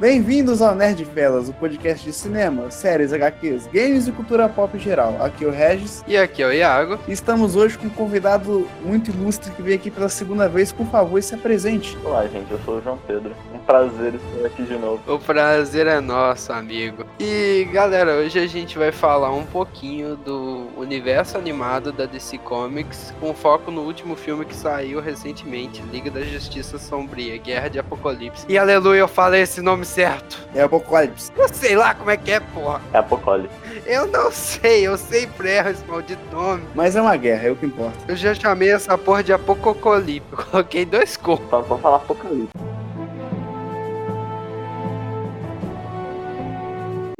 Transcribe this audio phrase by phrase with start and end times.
[0.00, 4.80] Bem-vindos ao Nerd Felas, o podcast de cinema, séries, HQs, games e cultura pop em
[4.80, 5.22] geral.
[5.22, 6.02] Aqui é o Regis.
[6.08, 6.98] E aqui é o Iago.
[7.06, 10.72] E estamos hoje com um convidado muito ilustre que veio aqui pela segunda vez.
[10.72, 11.98] Por favor, se apresente.
[12.02, 12.50] Olá, gente.
[12.50, 13.34] Eu sou o João Pedro.
[13.54, 15.02] Um prazer estar aqui de novo.
[15.06, 17.04] O prazer é nosso, amigo.
[17.18, 23.12] E galera, hoje a gente vai falar um pouquinho do universo animado da DC Comics,
[23.20, 28.46] com foco no último filme que saiu recentemente, Liga da Justiça Sombria, Guerra de Apocalipse.
[28.48, 30.38] E aleluia, eu falei esse nome certo.
[30.54, 31.32] É Apocalipse.
[31.36, 32.80] Eu sei lá como é que é, porra.
[32.92, 33.54] É Apocalipse.
[33.86, 36.62] Eu não sei, eu sempre erro esse maldito nome.
[36.74, 37.98] Mas é uma guerra, é o que importa.
[38.06, 40.28] Eu já chamei essa porra de Apocalipse.
[40.50, 41.50] Coloquei dois corpos.
[41.50, 42.52] Só vou falar Apocalipse.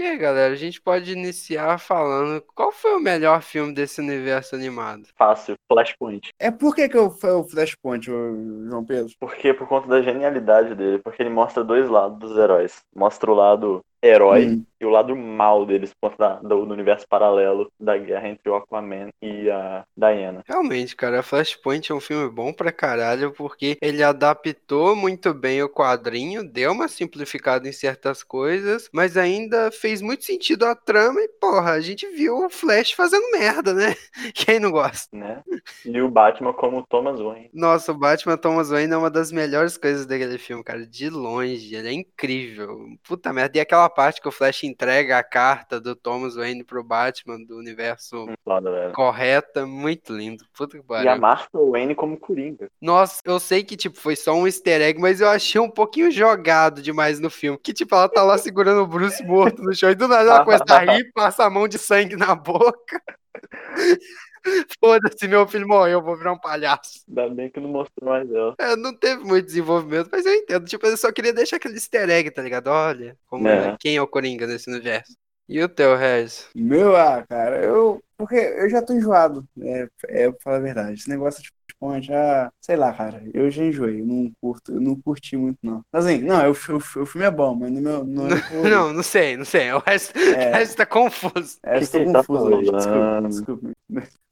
[0.00, 4.54] E aí, galera, a gente pode iniciar falando qual foi o melhor filme desse universo
[4.54, 5.02] animado?
[5.14, 5.56] Fácil.
[5.70, 6.30] Flashpoint.
[6.38, 9.12] É por que, que eu foi o Flashpoint, João Pedro?
[9.20, 11.00] Porque por conta da genialidade dele.
[11.00, 12.82] Porque ele mostra dois lados dos heróis.
[12.96, 14.64] Mostra o lado herói Hum.
[14.80, 19.10] e o lado mal deles da- do, do universo paralelo da guerra entre o Aquaman
[19.20, 20.42] e a Diana.
[20.48, 25.68] Realmente, cara, Flashpoint é um filme bom pra caralho, porque ele adaptou muito bem o
[25.68, 31.28] quadrinho, deu uma simplificada em certas coisas, mas ainda fez muito sentido a trama e,
[31.28, 33.94] porra, a gente viu o Flash fazendo merda, né?
[34.34, 35.08] Quem não gosta?
[35.14, 35.42] Né?
[35.84, 37.50] E o Batman como Thomas Wayne.
[37.52, 41.74] Nossa, o Batman Thomas Wayne é uma das melhores coisas daquele filme, cara, de longe,
[41.74, 42.78] ele é incrível.
[43.02, 46.82] Puta merda, e aquela parte que o Flash entrega a carta do Thomas Wayne pro
[46.82, 48.92] Batman do universo Foda, velho.
[48.92, 50.44] correto, muito lindo.
[50.56, 51.10] Puta que E pariu.
[51.10, 52.70] a Martha Wayne como Coringa.
[52.80, 56.10] Nossa, eu sei que, tipo, foi só um easter egg, mas eu achei um pouquinho
[56.10, 57.58] jogado demais no filme.
[57.62, 60.44] Que, tipo, ela tá lá segurando o Bruce morto no chão e do nada ela
[60.44, 63.02] começa a rir, passa a mão de sangue na boca.
[64.80, 67.00] Foda-se, meu filho morreu, eu vou virar um palhaço.
[67.08, 68.54] Ainda bem que não mostrou mais ela.
[68.58, 70.66] É, não teve muito desenvolvimento, mas eu entendo.
[70.66, 72.68] Tipo, eu só queria deixar aquele easter egg, tá ligado?
[72.68, 73.70] Olha, como é.
[73.70, 73.76] É.
[73.78, 75.14] quem é o Coringa nesse universo.
[75.48, 76.48] E o teu, Regis?
[76.54, 78.00] Meu, ah, cara, eu.
[78.16, 80.92] Porque eu já tô enjoado, é, é pra falar a verdade.
[81.00, 81.48] Esse negócio de
[81.80, 85.58] Flashpoint, ah, sei lá, cara, eu já enjoei, eu não curto, eu não curti muito,
[85.62, 85.80] não.
[85.92, 88.04] Assim, não, eu, eu- o filme é bom, mas no meu.
[88.04, 88.28] No,
[88.70, 89.72] Não, não sei, não sei.
[89.72, 90.50] O resto, o É.
[90.52, 91.58] resto tá confuso.
[91.64, 92.72] É, que ele tá confuso, gente.
[92.76, 93.70] Desculpa, desculpa.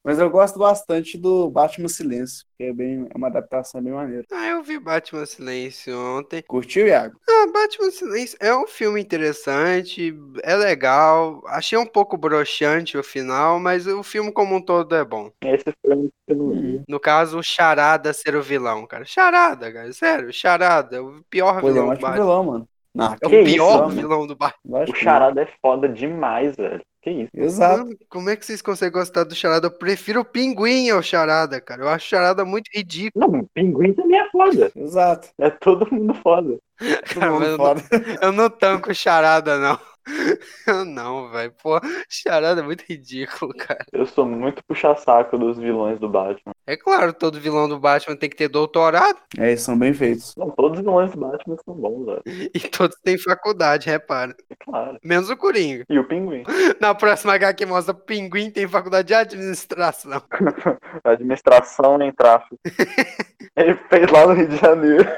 [0.08, 4.24] Mas eu gosto bastante do Batman Silêncio, que é bem, é uma adaptação bem maneira.
[4.32, 6.42] Ah, eu vi Batman Silêncio ontem.
[6.48, 7.20] Curtiu, Iago?
[7.28, 11.42] Ah, Batman Silêncio é um filme interessante, é legal.
[11.48, 15.30] Achei um pouco broxante o final, mas o filme como um todo é bom.
[15.42, 16.82] Esse foi um que eu não vi.
[16.88, 19.04] No caso, o Charada ser o vilão, cara.
[19.04, 22.24] Charada, cara, sério, Charada, é o pior Pô, é vilão do ótimo Batman.
[22.24, 22.68] vilão, mano.
[22.94, 24.84] Não, É o pior isso, vilão do Batman.
[24.88, 24.94] O.
[24.94, 26.80] Charada é foda demais, velho.
[27.02, 27.30] Que isso?
[27.34, 27.84] Exato.
[27.84, 29.66] Mano, como é que vocês conseguem gostar do Charada?
[29.68, 31.82] Eu prefiro o Pinguim ao Charada, cara.
[31.82, 33.30] Eu acho o Charada muito ridículo.
[33.30, 34.72] Não, o Pinguim também é foda.
[34.74, 35.28] Exato.
[35.38, 36.58] É todo mundo foda.
[37.12, 37.82] Todo Cara, mundo eu, não, foda.
[38.22, 39.78] eu não tanco Charada, não.
[40.66, 41.52] Eu não, velho.
[41.62, 43.84] Pô, Charada é muito ridículo, cara.
[43.92, 46.52] Eu sou muito puxa-saco dos vilões do Batman.
[46.66, 50.34] É claro, todo vilão do Batman tem que ter doutorado É, eles são bem feitos.
[50.36, 52.22] Não, todos os vilões do Batman são bons, velho.
[52.54, 54.34] e todos têm faculdade, repara.
[54.50, 54.98] É claro.
[55.02, 55.84] Menos o Coringa.
[55.88, 56.44] E o Pinguim.
[56.80, 60.22] Na próxima HQ mostra Pinguim tem faculdade de administração.
[61.04, 62.58] Administração em tráfico.
[63.56, 65.08] Ele fez lá no Rio de Janeiro.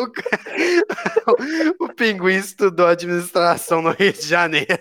[0.00, 4.78] O, o Pinguim estudou administração no Rio de Janeiro.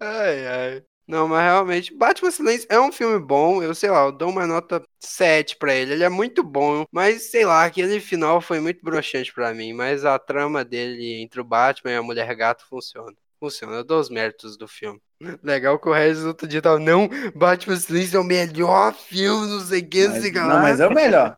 [0.00, 0.84] Ai, ai.
[1.06, 3.62] Não, mas realmente, Batman Silêncio é um filme bom.
[3.62, 5.92] Eu sei lá, eu dou uma nota 7 pra ele.
[5.92, 9.72] Ele é muito bom, mas sei lá, aquele final foi muito broxante pra mim.
[9.72, 13.14] Mas a trama dele entre o Batman e a Mulher Gato funciona.
[13.38, 15.00] Funciona, eu dou os méritos do filme.
[15.42, 19.60] Legal que o Regis outro dia tava, não, Batman Silêncio é o melhor filme, não
[19.60, 21.34] sei o que, não, mas é o melhor.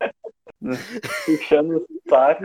[1.24, 2.44] Puxando o saco.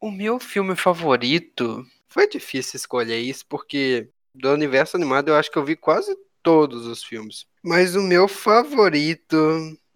[0.00, 5.58] O meu filme favorito foi difícil escolher isso, porque do universo animado eu acho que
[5.58, 7.46] eu vi quase todos os filmes.
[7.62, 9.36] Mas o meu favorito.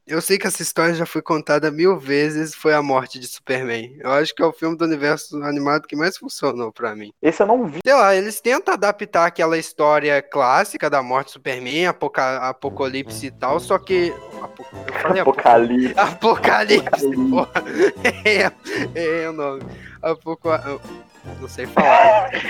[0.04, 3.96] Eu sei que essa história já foi contada mil vezes, foi a morte de Superman.
[4.00, 7.12] Eu acho que é o filme do universo animado que mais funcionou pra mim.
[7.22, 7.78] Esse eu não vi.
[7.86, 13.30] Sei lá, eles tentam adaptar aquela história clássica da morte de Superman, apoca apocalipse e
[13.30, 14.12] tal, só que.
[14.42, 15.94] Apo- Eu falei apo- Apocalipse.
[15.96, 17.52] Apocalipse, porra.
[18.94, 19.62] É, é o nome.
[20.02, 20.48] Apoco...
[20.48, 20.80] eu
[21.40, 22.30] Não sei falar.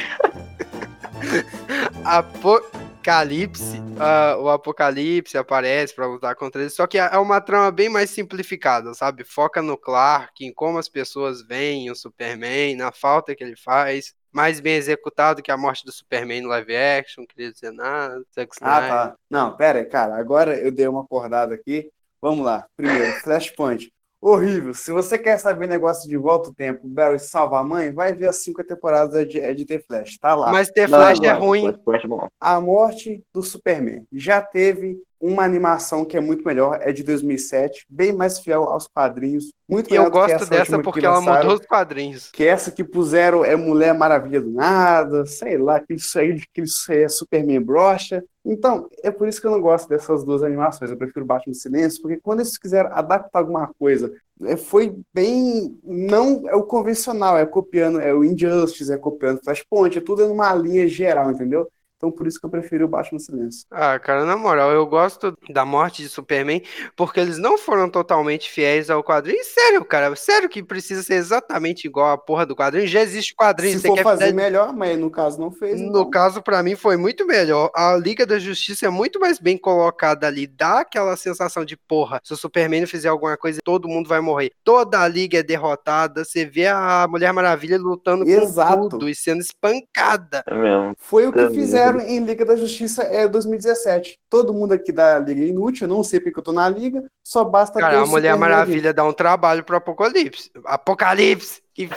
[3.02, 3.82] Apocalipse.
[3.98, 6.70] ah, o Apocalipse aparece pra lutar contra ele.
[6.70, 9.24] Só que é uma trama bem mais simplificada, sabe?
[9.24, 14.14] Foca no Clark, em como as pessoas veem o Superman, na falta que ele faz.
[14.32, 18.22] mais bem executado que a morte do Superman no live action, não queria dizer nada.
[18.34, 19.14] Zack Ah, tá.
[19.28, 20.16] Não, pera aí, cara.
[20.16, 21.90] Agora eu dei uma acordada aqui.
[22.20, 22.66] Vamos lá.
[22.76, 23.92] Primeiro, Flashpoint.
[24.22, 24.72] Horrível.
[24.72, 28.28] Se você quer saber negócio de volta o tempo, Barry salva a mãe, vai ver
[28.28, 30.16] as cinco temporadas de, é de The Flash.
[30.16, 30.52] Tá lá.
[30.52, 31.62] Mas The Não, Flash é não, ruim.
[31.84, 32.28] Flashpoint é.
[32.40, 34.06] A morte do Superman.
[34.12, 38.88] Já teve uma animação que é muito melhor, é de 2007, bem mais fiel aos
[38.88, 42.28] quadrinhos, muito E eu gosto essa dessa porque ela mudou os quadrinhos.
[42.32, 46.62] Que essa que puseram é Mulher Maravilha do nada, sei lá, que isso aí, que
[46.62, 48.22] isso aí é Superman brocha.
[48.44, 50.90] Então, é por isso que eu não gosto dessas duas animações.
[50.90, 54.12] Eu prefiro Batman Silêncio, porque quando eles quiseram adaptar alguma coisa,
[54.42, 55.78] é, foi bem.
[55.84, 60.52] Não é o convencional, é copiando, é o Injustice, é copiando Flashpoint, é tudo numa
[60.54, 61.70] linha geral, entendeu?
[62.02, 63.64] Então, por isso que eu prefiro o Batman Silêncio.
[63.70, 66.60] Ah, cara, na moral, eu gosto da morte de Superman
[66.96, 69.38] porque eles não foram totalmente fiéis ao quadrinho.
[69.38, 72.88] E sério, cara, sério que precisa ser exatamente igual a porra do quadrinho?
[72.88, 75.52] Já existe o quadrinho, Se você for quer fazer fazer- melhor, mas no caso não
[75.52, 75.80] fez.
[75.80, 76.10] No então.
[76.10, 77.70] caso, pra mim, foi muito melhor.
[77.72, 80.48] A Liga da Justiça é muito mais bem colocada ali.
[80.48, 84.20] Dá aquela sensação de, porra, se o Superman não fizer alguma coisa, todo mundo vai
[84.20, 84.50] morrer.
[84.64, 86.24] Toda a Liga é derrotada.
[86.24, 88.76] Você vê a Mulher Maravilha lutando Exato.
[88.76, 90.42] com tudo e sendo espancada.
[90.48, 90.96] É mesmo.
[90.98, 91.60] Foi o que Também.
[92.00, 94.18] Em Liga da Justiça é 2017.
[94.28, 97.04] Todo mundo aqui da Liga é inútil, eu não sei porque eu tô na Liga,
[97.22, 98.36] só basta Cara, a Mulher.
[98.36, 100.50] Maravilha dá um trabalho pro Apocalipse.
[100.64, 101.61] Apocalipse!
[101.76, 101.88] Que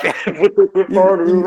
[0.93, 1.45] pariu.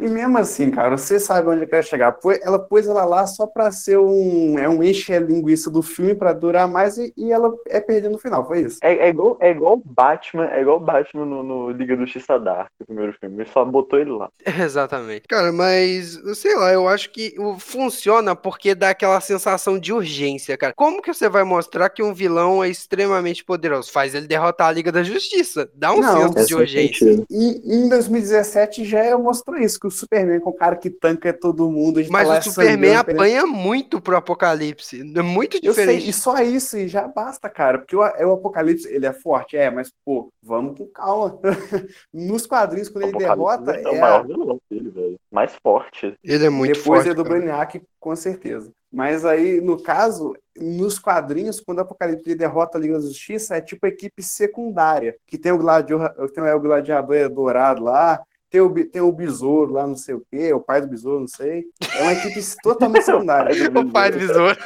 [0.00, 2.16] E mesmo assim, cara, você sabe onde eu quero chegar.
[2.42, 6.68] Ela pôs ela lá só pra ser um, é um enche-linguiça do filme pra durar
[6.68, 8.78] mais e, e ela é perdida no final, foi isso.
[8.82, 12.70] É, é igual, é igual Batman, é igual Batman no, no Liga do Justiça Dark,
[12.80, 13.36] o primeiro filme.
[13.42, 14.28] Ele só botou ele lá.
[14.44, 15.26] Exatamente.
[15.28, 20.56] Cara, mas, sei lá, eu acho que o- funciona porque dá aquela sensação de urgência,
[20.56, 20.72] cara.
[20.74, 23.90] Como que você vai mostrar que um vilão é extremamente poderoso?
[23.92, 25.68] Faz ele derrotar a Liga da Justiça.
[25.74, 27.06] Dá um Não, senso de urgência.
[27.06, 27.26] sentido.
[27.30, 31.32] E e em 2017 já mostrou isso, que o Superman com o cara que tanca
[31.32, 32.02] todo mundo.
[32.02, 35.00] tá Mas o Superman sangrando, apanha muito pro Apocalipse.
[35.00, 36.08] É muito Eu sei, diferente.
[36.08, 37.78] e só isso e já basta, cara.
[37.78, 41.38] Porque o, é o Apocalipse, ele é forte, é, mas, pô, vamos com calma.
[42.12, 45.16] Nos quadrinhos, quando ele Apocalipse derrota, é o é maior vilão dele, velho.
[45.30, 46.14] Mais forte.
[46.24, 47.10] Ele é muito depois forte.
[47.10, 47.36] é do cara.
[47.36, 48.72] Brainiac, com certeza.
[48.92, 53.60] Mas aí, no caso, nos quadrinhos, quando o Apocalipse derrota a Liga da Justiça, é
[53.60, 58.20] tipo equipe secundária, que tem o gladiador, tem o gladiador dourado lá,
[58.50, 61.28] tem o, tem o besouro lá, não sei o quê, o pai do besouro, não
[61.28, 61.66] sei.
[61.94, 63.54] É uma equipe totalmente secundária.
[63.70, 64.58] O pai do besouro.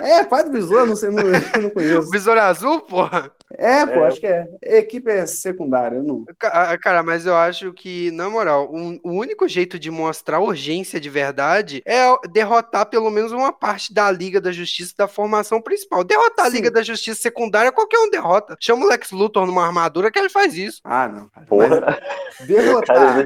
[0.00, 2.10] É, pai do besouro, não sei, não, eu não conheço.
[2.10, 3.30] besouro azul, porra.
[3.56, 4.06] É, pô, É.
[4.08, 4.46] acho que é.
[4.66, 6.24] A equipe é secundária, eu não.
[6.42, 11.00] Ah, Cara, mas eu acho que, na moral, um- o único jeito de mostrar urgência
[11.00, 16.04] de verdade é derrotar pelo menos uma parte da Liga da Justiça da formação principal.
[16.04, 16.56] Derrotar a Sim.
[16.56, 18.56] Liga da Justiça secundária, qualquer um derrota.
[18.60, 20.80] Chama o Lex Luthor numa armadura que ele faz isso.
[20.84, 21.30] Ah, não.
[21.46, 22.02] Porra, Mas cara,
[22.46, 23.24] derrotar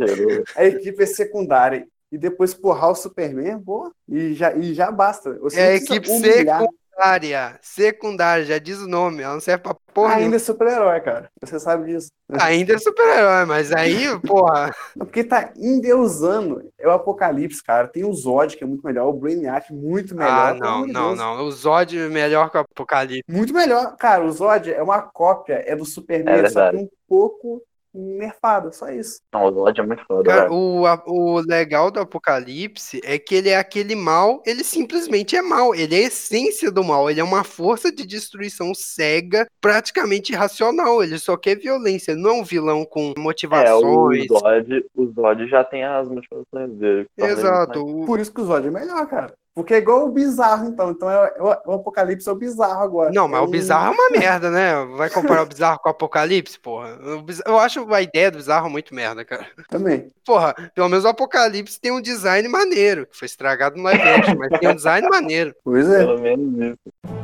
[0.57, 5.39] a equipe é secundária e depois porrar o Superman, boa, e já, e já basta.
[5.41, 6.61] Você É a equipe humilhar.
[7.01, 7.59] Secundária.
[7.63, 9.23] Secundária, já diz o nome.
[9.23, 10.09] Ela não serve pra porra.
[10.09, 10.37] Ainda nenhuma.
[10.37, 11.31] é super-herói, cara.
[11.41, 12.09] Você sabe disso.
[12.33, 14.75] Ainda é super-herói, mas aí, porra.
[14.99, 16.63] Porque tá endeusando.
[16.79, 17.89] É o Apocalipse, cara.
[17.89, 19.09] Tem o Zod, que é muito melhor.
[19.09, 20.31] O Brainiac, muito melhor.
[20.31, 21.45] Ah, não, não, não.
[21.45, 23.25] O Zod é melhor que o Apocalipse.
[23.27, 23.97] Muito melhor.
[23.97, 27.63] Cara, o Zod é uma cópia, é do Superman, É só que um pouco
[27.95, 29.21] nerfado, só isso.
[29.33, 33.35] Não, o Zod é muito foda, Cara, o, a- o legal do Apocalipse é que
[33.35, 37.21] ele é aquele mal, ele simplesmente é mal, ele é a essência do mal, ele
[37.21, 42.35] é uma força de destruição cega, praticamente irracional, ele só quer violência, ele não é
[42.35, 44.27] um vilão com É, o motivações.
[44.29, 47.07] Zod, o Zod já tem as motivações dele.
[47.17, 47.85] Exato.
[48.07, 49.35] Por isso que o Zod é melhor, cara.
[49.53, 50.91] Porque é igual o bizarro, então.
[50.91, 53.11] Então é, é o, o Apocalipse é o bizarro agora.
[53.13, 54.73] Não, mas o bizarro é uma merda, né?
[54.97, 56.99] Vai comparar o bizarro com o Apocalipse, porra.
[57.45, 59.47] Eu acho a ideia do bizarro muito merda, cara.
[59.69, 60.09] Também.
[60.25, 64.37] Porra, pelo menos o Apocalipse tem um design maneiro, que foi estragado no live action,
[64.39, 65.55] mas tem um design maneiro.
[65.63, 65.99] Pois é.
[65.99, 67.21] Pelo menos isso.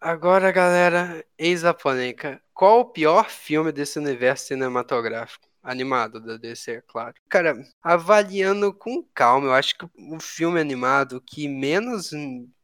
[0.00, 2.40] Agora, galera, eis a polêmica.
[2.52, 5.51] Qual o pior filme desse universo cinematográfico?
[5.62, 7.14] Animado da DC, é claro.
[7.28, 12.10] Cara, avaliando com calma, eu acho que o filme animado que menos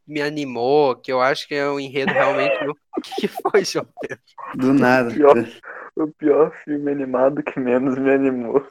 [0.05, 2.57] me animou, que eu acho que é um enredo realmente.
[2.67, 4.19] O que que foi, João Pedro?
[4.55, 5.11] Do nada.
[5.11, 5.35] Pior.
[5.95, 8.67] O pior filme animado que menos me animou.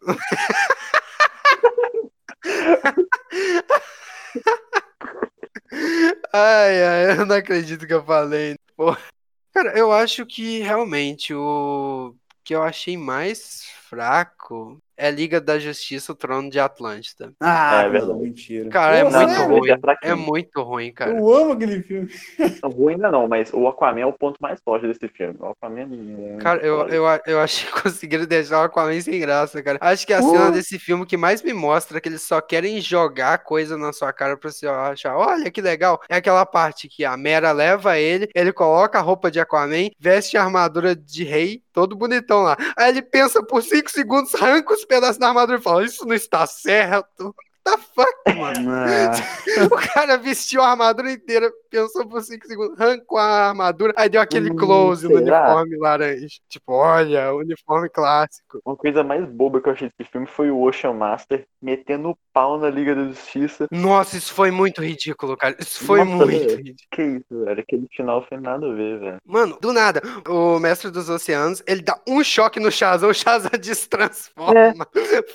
[6.33, 8.57] Ai, ai, eu não acredito que eu falei.
[8.77, 8.97] Pô.
[9.53, 16.13] Cara, eu acho que realmente o que eu achei mais fraco é Liga da Justiça,
[16.13, 17.33] o Trono de Atlântida.
[17.41, 18.19] Ah, É não, verdade.
[18.21, 18.69] mentira.
[18.71, 19.71] Cara, é muito ruim.
[19.71, 20.09] É.
[20.11, 21.13] É muito ruim, cara.
[21.13, 22.09] Eu amo aquele filme.
[22.63, 25.37] Não, ruim ainda não, mas o Aquaman é o ponto mais forte desse filme.
[25.39, 29.21] O Aquaman é muito Cara, eu, eu, eu acho que conseguiram deixar o Aquaman sem
[29.21, 29.79] graça, cara.
[29.81, 30.31] Acho que a Pô.
[30.31, 34.13] cena desse filme que mais me mostra que eles só querem jogar coisa na sua
[34.13, 38.29] cara pra você achar, olha que legal, é aquela parte que a Mera leva ele,
[38.35, 42.57] ele coloca a roupa de Aquaman, veste a armadura de rei, todo bonitão lá.
[42.77, 46.15] Aí ele pensa por 5 segundos, arranca os pedaços da armadura e fala, isso não
[46.15, 47.27] está certo.
[47.27, 48.71] What the fuck, mano?
[49.73, 54.21] O cara vestiu a armadura inteira, pensou por 5 segundos, arrancou a armadura, aí deu
[54.21, 55.19] aquele Hum, close no será?
[55.19, 56.27] uniforme laranja.
[56.49, 58.63] Tipo, olha, uniforme clássico.
[58.65, 62.19] Uma coisa mais boba que eu achei desse filme foi o Ocean Master metendo o
[62.39, 63.67] pau na Liga da Justiça.
[63.73, 65.57] Nossa, isso foi muito ridículo, cara.
[65.59, 66.57] Isso foi Nossa, muito velho.
[66.59, 66.77] ridículo.
[66.93, 67.61] Que isso, velho?
[67.61, 69.17] Aquele final foi nada a ver, velho.
[69.27, 73.51] Mano, do nada, o mestre dos oceanos, ele dá um choque no Shazam, o Shazam
[73.61, 74.87] destransforma.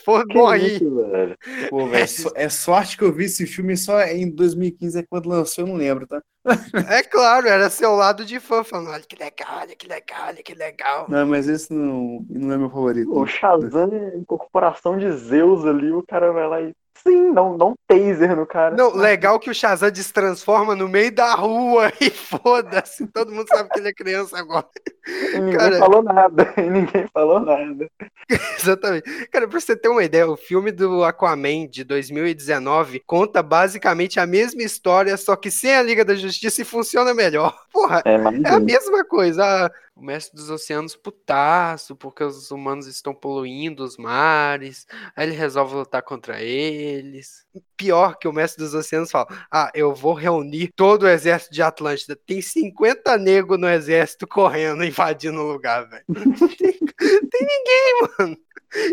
[0.05, 0.75] Foi, Que morri.
[0.77, 1.35] isso, velho?
[1.69, 5.27] pô, velho, so- é sorte que eu vi esse filme só em 2015, é quando
[5.27, 6.21] lançou, eu não lembro, tá?
[6.89, 10.43] É claro, era seu lado de fã, falando, olha que legal, olha que legal, olha
[10.43, 11.05] que legal.
[11.07, 13.17] Não, mas esse não, não é meu favorito.
[13.17, 16.73] O Shazam é incorporação de Zeus ali, o cara vai lá e.
[17.05, 18.75] Sim, dá um, dá um taser no cara.
[18.77, 23.67] Não, legal que o Shazam destransforma no meio da rua e foda-se, todo mundo sabe
[23.69, 24.65] que ele é criança agora.
[25.05, 26.53] E ninguém cara- falou nada.
[26.55, 27.87] E ninguém falou nada.
[28.57, 29.27] Exatamente.
[29.27, 34.25] Cara, pra você ter uma ideia, o filme do Aquaman de 2019 conta basicamente a
[34.25, 37.55] mesma história, só que sem a Liga da Justiça e funciona melhor.
[37.71, 39.43] Porra, É, é a mesma coisa.
[39.43, 44.87] Ah, o mestre dos oceanos putaço, porque os humanos estão poluindo os mares.
[45.15, 47.45] Aí ele resolve lutar contra eles.
[47.77, 51.61] Pior que o mestre dos oceanos fala: Ah, eu vou reunir todo o exército de
[51.61, 52.15] Atlântida.
[52.15, 56.03] Tem 50 negros no exército correndo, invadindo o lugar, velho.
[56.57, 56.73] Tem,
[57.29, 58.37] tem ninguém, mano.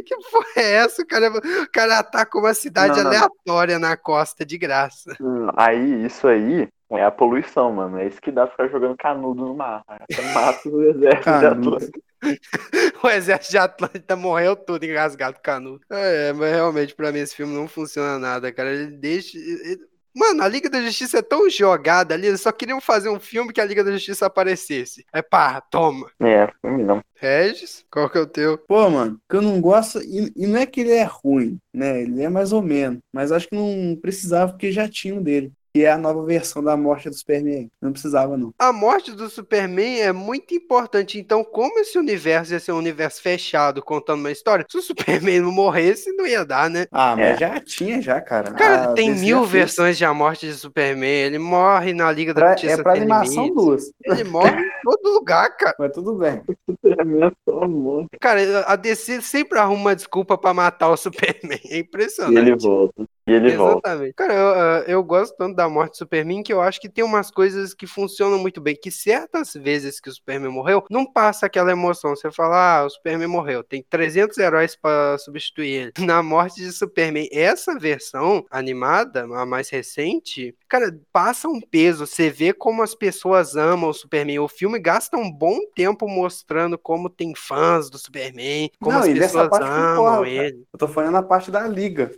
[0.04, 1.00] Que porra é essa?
[1.02, 3.06] O cara, o cara ataca uma cidade Não, não.
[3.10, 5.16] aleatória na costa de graça.
[5.20, 6.68] Hum, Aí, isso aí
[6.98, 7.98] é a poluição, mano.
[7.98, 9.82] É isso que dá pra ficar jogando canudo no mar.
[10.10, 11.76] Você mata o exército de Canudo.
[11.76, 12.00] Atlântico.
[13.02, 15.80] O exército de Atlântida morreu tudo engasgado canudo.
[15.90, 18.70] É, mas realmente pra mim esse filme não funciona nada, cara.
[18.72, 19.38] Ele deixa.
[19.38, 23.20] ele- Mano, a Liga da Justiça é tão jogada ali, eles só queriam fazer um
[23.20, 25.06] filme que a Liga da Justiça aparecesse.
[25.12, 26.10] É pá, toma.
[26.20, 27.00] É, filme não.
[27.14, 28.58] Regis, qual que é o teu?
[28.58, 32.02] Pô, mano, que eu não gosto, e, e não é que ele é ruim, né?
[32.02, 35.52] Ele é mais ou menos, mas acho que não precisava porque já tinha um dele.
[35.72, 37.70] Que é a nova versão da morte do Superman.
[37.80, 38.52] Não precisava, não.
[38.58, 41.18] A morte do Superman é muito importante.
[41.18, 45.40] Então, como esse universo ia ser um universo fechado contando uma história, se o Superman
[45.40, 46.86] não morresse, não ia dar, né?
[46.90, 47.36] Ah, mas É.
[47.38, 48.52] já tinha, já, cara.
[48.52, 51.08] Cara, A tem DC mil versões de A Morte de Superman.
[51.26, 53.54] Ele morre na Liga da Pra- Justiça é pra animação Limites.
[53.64, 53.92] duas.
[54.04, 55.76] Ele morre em todo lugar, cara.
[55.78, 56.42] Mas tudo bem.
[56.84, 58.06] Superman é um.
[58.20, 61.60] Cara, a DC sempre arruma uma desculpa pra matar o Superman.
[61.70, 62.36] É E impressionante.
[62.38, 63.04] ele volta.
[63.26, 63.88] E ele volta.
[63.88, 64.14] Exatamente.
[64.14, 67.04] Cara, eu, ah, eu gosto tanto da morte do Superman que eu acho que tem
[67.04, 68.74] umas coisas que funcionam muito bem.
[68.74, 72.16] Que certas vezes que o Superman morreu, não passa aquela emoção.
[72.16, 73.62] Você fala, ah, o Superman morreu.
[73.62, 75.92] Tem 300 heróis pra substituir ele.
[76.10, 82.06] Na morte de Superman, essa versão animada, a mais recente, cara, passa um peso.
[82.06, 84.38] Você vê como as pessoas amam o Superman.
[84.38, 89.08] O filme gasta um bom tempo mostrando como tem fãs do Superman, como Não, as
[89.08, 90.28] pessoas amam cara.
[90.28, 90.64] ele.
[90.72, 92.10] Eu tô falando na parte da liga.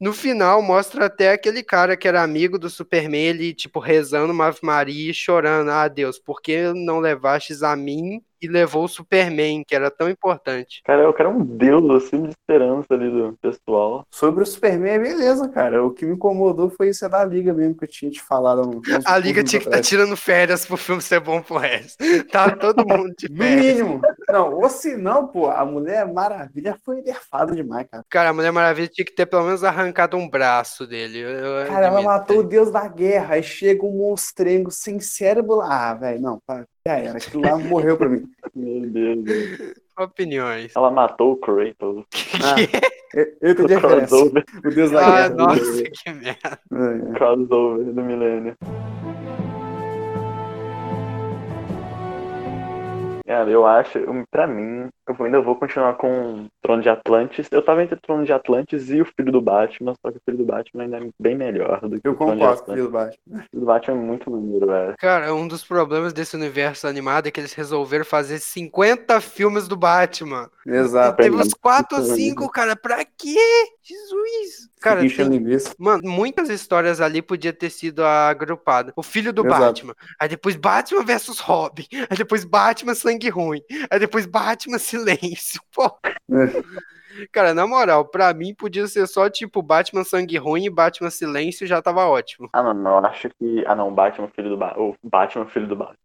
[0.00, 4.46] No final, mostra até aquele cara que era amigo do Superman, ele, tipo, rezando uma
[4.46, 5.70] Ave Maria e chorando.
[5.70, 10.08] Ah, Deus, por que não levastes a mim e levou o Superman, que era tão
[10.10, 10.80] importante?
[10.84, 14.04] Cara, eu quero um deus assim de esperança ali do pessoal.
[14.10, 15.84] Sobre o Superman, beleza, cara.
[15.84, 18.80] O que me incomodou foi isso é da liga mesmo que eu tinha te falado.
[19.04, 19.86] A Liga tinha que estar atrás.
[19.88, 21.96] tirando férias pro filme ser bom pro resto.
[22.30, 23.64] Tá todo mundo de No férias.
[23.76, 24.00] mínimo.
[24.28, 28.04] Não, ou se não, pô, a Mulher Maravilha foi nerfada demais, cara.
[28.08, 31.20] Cara, a Mulher Maravilha tinha que ter pelo menos arrancado um braço dele.
[31.20, 33.34] Eu- Cara, ela matou o deus da guerra.
[33.34, 35.90] Aí chega um monstrengo sem cérebro lá.
[35.90, 37.18] Ah, velho, não, pá, já era.
[37.18, 38.24] Aquilo lá morreu pra mim.
[38.54, 39.24] Meu Deus.
[39.24, 39.74] Deus.
[39.98, 40.72] Opiniões.
[40.76, 42.04] Ela matou o Kratos.
[42.44, 45.34] Ah, eu, eu entendi a crossover, O deus da Ah, guerra.
[45.36, 46.60] nossa, que merda.
[46.72, 47.14] É, é.
[47.14, 48.54] crossover do milênio.
[53.26, 53.98] Cara, eu acho,
[54.30, 57.48] pra mim, eu ainda vou continuar com Trono de Atlantis.
[57.50, 60.38] Eu tava entre Trono de Atlantis e o Filho do Batman, só que o Filho
[60.38, 62.74] do Batman ainda é bem melhor do que Eu o Trono de concordo com o
[62.74, 62.74] Atlantis.
[62.74, 63.18] Filho do Baixo.
[63.26, 64.94] O Filho do Batman é muito maneiro, velho.
[64.98, 69.76] Cara, um dos problemas desse universo animado é que eles resolveram fazer 50 filmes do
[69.76, 70.48] Batman.
[70.64, 71.16] Exato.
[71.16, 72.76] Teve uns 4 ou Isso, 5, cara.
[72.76, 73.36] Pra quê?
[73.82, 74.68] Jesus!
[74.80, 75.74] Cara, enchendo tem- linguiça.
[75.78, 78.92] mano, muitas histórias ali podia ter sido agrupadas.
[78.96, 79.60] O filho do Exato.
[79.60, 79.94] Batman.
[80.20, 81.86] Aí depois Batman versus Robin.
[82.10, 83.60] Aí depois Batman sangue ruim.
[83.90, 85.60] Aí depois Batman silêncio.
[85.74, 85.84] Pô.
[86.30, 86.86] É.
[87.32, 91.66] Cara, na moral, pra mim podia ser só tipo Batman Sangue Ruim e Batman Silêncio
[91.66, 92.50] já tava ótimo.
[92.52, 93.64] Ah, não, não, eu acho que.
[93.66, 94.82] Ah, não, Batman, filho do Batman.
[94.82, 95.96] O Batman, filho do Batman.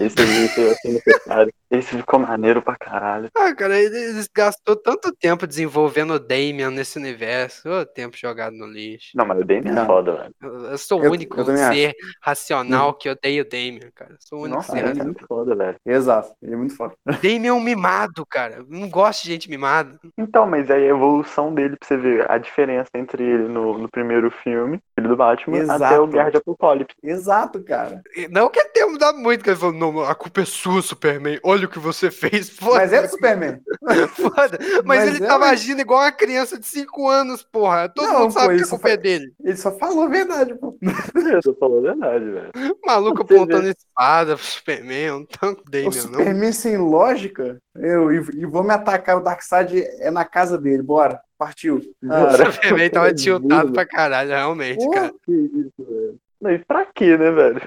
[0.00, 1.52] Esse vídeo assim necessário.
[1.70, 3.28] Esse ficou maneiro pra caralho.
[3.36, 7.68] Ah, cara, eles gastou tanto tempo desenvolvendo o Damian nesse universo.
[7.68, 9.10] Ô, tempo jogado no lixo.
[9.14, 9.86] Não, mas o Damian é Não.
[9.86, 10.34] foda, velho.
[10.42, 14.16] Eu, eu sou o Eu- único eu ser racional que odeia o Damian, cara.
[14.18, 15.06] Sou o único Nossa, ser Ele é racional.
[15.06, 15.76] muito foda, velho.
[15.86, 16.94] Exato, ele é muito foda.
[17.22, 18.56] Damian é um mimado, cara.
[18.56, 19.98] Eu Não gosto de gente mimada.
[20.18, 23.88] Então, mas aí a evolução dele pra você ver a diferença entre ele no, no
[23.88, 25.84] primeiro filme, filho do Batman, Exato.
[25.84, 26.96] até o Guerra de Apocalipse.
[27.02, 28.00] Exato, cara.
[28.30, 31.38] Não que ele tenha mudado muito, que ele falou, não, a culpa é sua, Superman.
[31.42, 32.50] Olha o que você fez.
[32.50, 33.60] Foda, Mas é do Superman.
[34.16, 34.58] foda.
[34.84, 37.88] Mas, Mas ele é, tava agindo igual uma criança de 5 anos, porra.
[37.88, 39.32] Todo Não, mundo sabe pô, que a culpa é dele.
[39.42, 40.76] Ele só falou a verdade, pô.
[40.82, 42.50] Eu tô falando a verdade, velho.
[42.82, 45.92] O maluco apontando espada pro Superman, eu não tanco O Damian, não.
[45.92, 47.58] Superman sem lógica.
[47.76, 49.16] Eu, e, e vou me atacar.
[49.16, 50.82] O Darkseid é na casa dele.
[50.82, 51.20] Bora.
[51.38, 51.80] Partiu.
[52.04, 55.10] Ah, O Superman tava tiltado pra caralho, realmente, Pô, cara.
[55.24, 56.18] Que isso, velho.
[56.40, 57.60] Não, e pra quê, né, velho?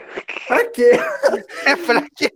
[0.48, 0.92] pra quê?
[1.66, 2.32] É pra quê?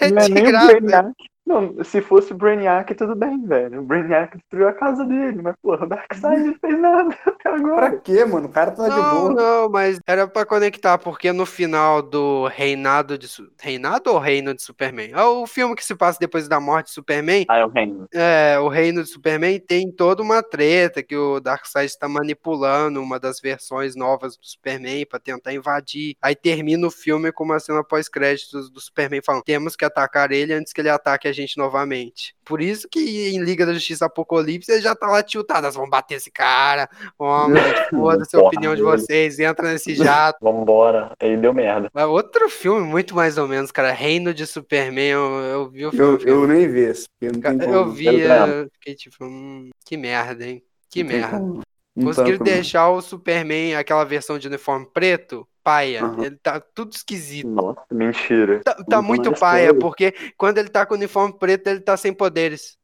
[0.00, 0.66] É Não é de nem o graça.
[0.66, 1.12] Brainiac.
[1.46, 3.80] Não, se fosse o Brainiac, tudo bem, velho.
[3.80, 7.69] O Brainiac destruiu a casa dele, mas, porra, o Darkseid não fez nada até agora.
[7.90, 8.46] Pra quê, mano?
[8.46, 9.32] O cara tá de Não, boa.
[9.34, 14.54] não, mas era pra conectar, porque no final do Reinado de Su- Reinado ou Reino
[14.54, 15.10] de Superman?
[15.12, 17.44] É o filme que se passa depois da morte de Superman.
[17.48, 18.06] Ah, é o reino.
[18.12, 23.18] É, o Reino de Superman tem toda uma treta que o Darkseid está manipulando uma
[23.18, 26.14] das versões novas do Superman pra tentar invadir.
[26.22, 30.52] Aí termina o filme com uma cena pós-créditos do Superman falando: temos que atacar ele
[30.52, 32.34] antes que ele ataque a gente novamente.
[32.44, 35.62] Por isso que em Liga da Justiça Apocalipse ele já tá lá tiltado.
[35.62, 37.52] Nós vamos bater esse cara, vamos,
[37.90, 40.38] foda-se a opinião de vocês, entra nesse jato.
[40.42, 41.12] Vambora.
[41.20, 41.90] Aí deu merda.
[41.92, 43.92] Mas outro filme, muito mais ou menos, cara.
[43.92, 46.24] Reino de Superman, eu, eu vi o Eu, filme.
[46.26, 47.06] eu nem vi esse.
[47.08, 47.74] porque Não tem Cara, como.
[47.74, 50.62] eu vi, Quero eh, fiquei tipo, hum, que merda, hein?
[50.90, 51.38] Que Não merda.
[51.38, 51.60] como.
[52.02, 56.04] Conseguiram deixar o Superman, aquela versão de uniforme preto, paia.
[56.04, 56.24] Aham.
[56.24, 57.48] Ele tá tudo esquisito.
[57.48, 58.60] Nossa, mentira.
[58.64, 61.96] Tá, tá muito é paia, porque quando ele tá com o uniforme preto, ele tá
[61.96, 62.78] sem poderes.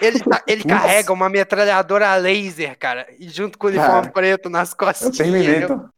[0.00, 4.48] Ele, tá- ele carrega uma metralhadora laser, cara, e junto com o uniforme Cara, preto
[4.50, 5.90] nas Eu terminei, Eu,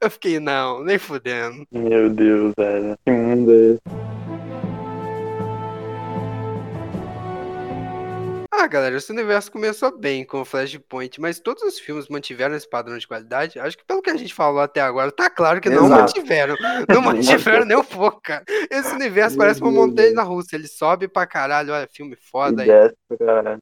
[0.00, 1.66] eu fiquei, não, nem fudendo.
[1.72, 2.96] Meu Deus, velho.
[3.04, 3.80] Que mundo é esse?
[8.54, 12.68] Ah, galera, esse universo começou bem com o Flashpoint, mas todos os filmes mantiveram esse
[12.68, 13.58] padrão de qualidade?
[13.58, 16.02] Acho que pelo que a gente falou até agora, tá claro que não Exato.
[16.02, 16.56] mantiveram.
[16.86, 18.44] Não mantiveram nem um pouco, cara.
[18.70, 20.56] Esse universo parece uma Deus, montanha na Rússia.
[20.56, 22.68] Ele sobe pra caralho, olha, filme foda aí.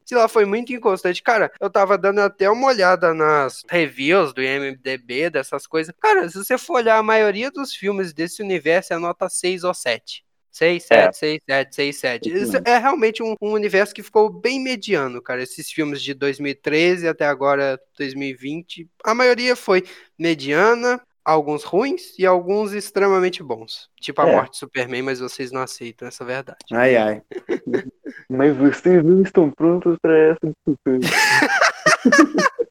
[0.03, 1.23] Sei lá, foi muito inconstante.
[1.23, 5.95] Cara, eu tava dando até uma olhada nas reviews do IMDB, dessas coisas.
[6.01, 9.73] Cara, se você for olhar, a maioria dos filmes desse universo é nota 6 ou
[9.73, 10.25] 7.
[10.51, 12.29] 6, 7, 6, 7, 6, 7.
[12.33, 15.41] Isso é realmente um, um universo que ficou bem mediano, cara.
[15.41, 19.83] Esses filmes de 2013 até agora 2020, a maioria foi
[20.19, 23.89] mediana, alguns ruins e alguns extremamente bons.
[23.99, 24.35] Tipo a É.
[24.35, 26.57] morte de Superman, mas vocês não aceitam essa verdade.
[26.71, 27.21] Ai, ai.
[28.29, 30.99] Mas vocês não estão prontos pra essa discussão.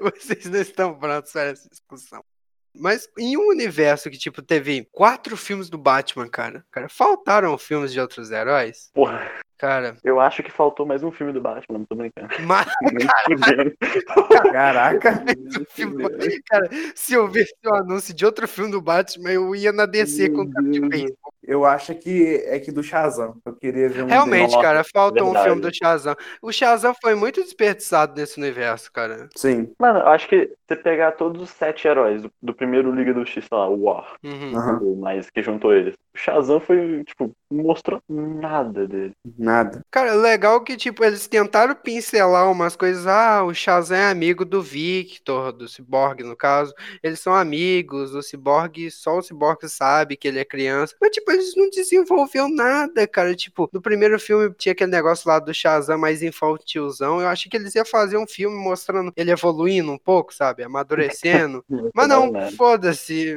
[0.00, 2.22] Vocês não estão prontos para essa discussão.
[2.74, 6.64] Mas em um universo que, tipo, teve quatro filmes do Batman, cara.
[6.70, 8.90] Cara, faltaram filmes de outros heróis?
[8.92, 12.28] Porra, Cara, eu acho que faltou mais um filme do Batman, não tô brincando.
[12.44, 12.66] mas,
[13.24, 13.72] fudendo.
[14.52, 15.24] Caraca.
[16.46, 20.30] cara, se eu visse o anúncio de outro filme do Batman, eu ia na DC
[20.30, 20.80] com cara de.
[21.46, 23.36] Eu acho que é que do Shazam.
[23.44, 25.46] Eu queria ver um Realmente, cara, faltou um verdade.
[25.46, 26.14] filme do Shazam.
[26.42, 29.28] O Shazam foi muito desperdiçado nesse universo, cara.
[29.36, 29.72] Sim.
[29.78, 33.26] Mano, eu acho que você pegar todos os sete heróis do, do primeiro Liga do
[33.26, 34.96] X, sei lá, o War, Uhum.
[35.00, 35.94] Mais que juntou eles.
[36.14, 39.14] O Shazam foi, tipo, não mostrou nada dele.
[39.36, 39.84] Nada.
[39.90, 43.04] Cara, legal que, tipo, eles tentaram pincelar umas coisas.
[43.04, 46.72] Ah, o Shazam é amigo do Victor, do Cyborg, no caso.
[47.02, 50.94] Eles são amigos, o Cyborg, só o Cyborg sabe que ele é criança.
[51.00, 53.34] Mas, tipo, eles não desenvolveu nada, cara.
[53.34, 57.20] Tipo, no primeiro filme tinha aquele negócio lá do Shazam mais infantilzão.
[57.20, 60.62] Eu achei que eles iam fazer um filme mostrando ele evoluindo um pouco, sabe?
[60.62, 61.64] Amadurecendo.
[61.92, 62.52] Mas não, né?
[62.52, 63.34] foda-se.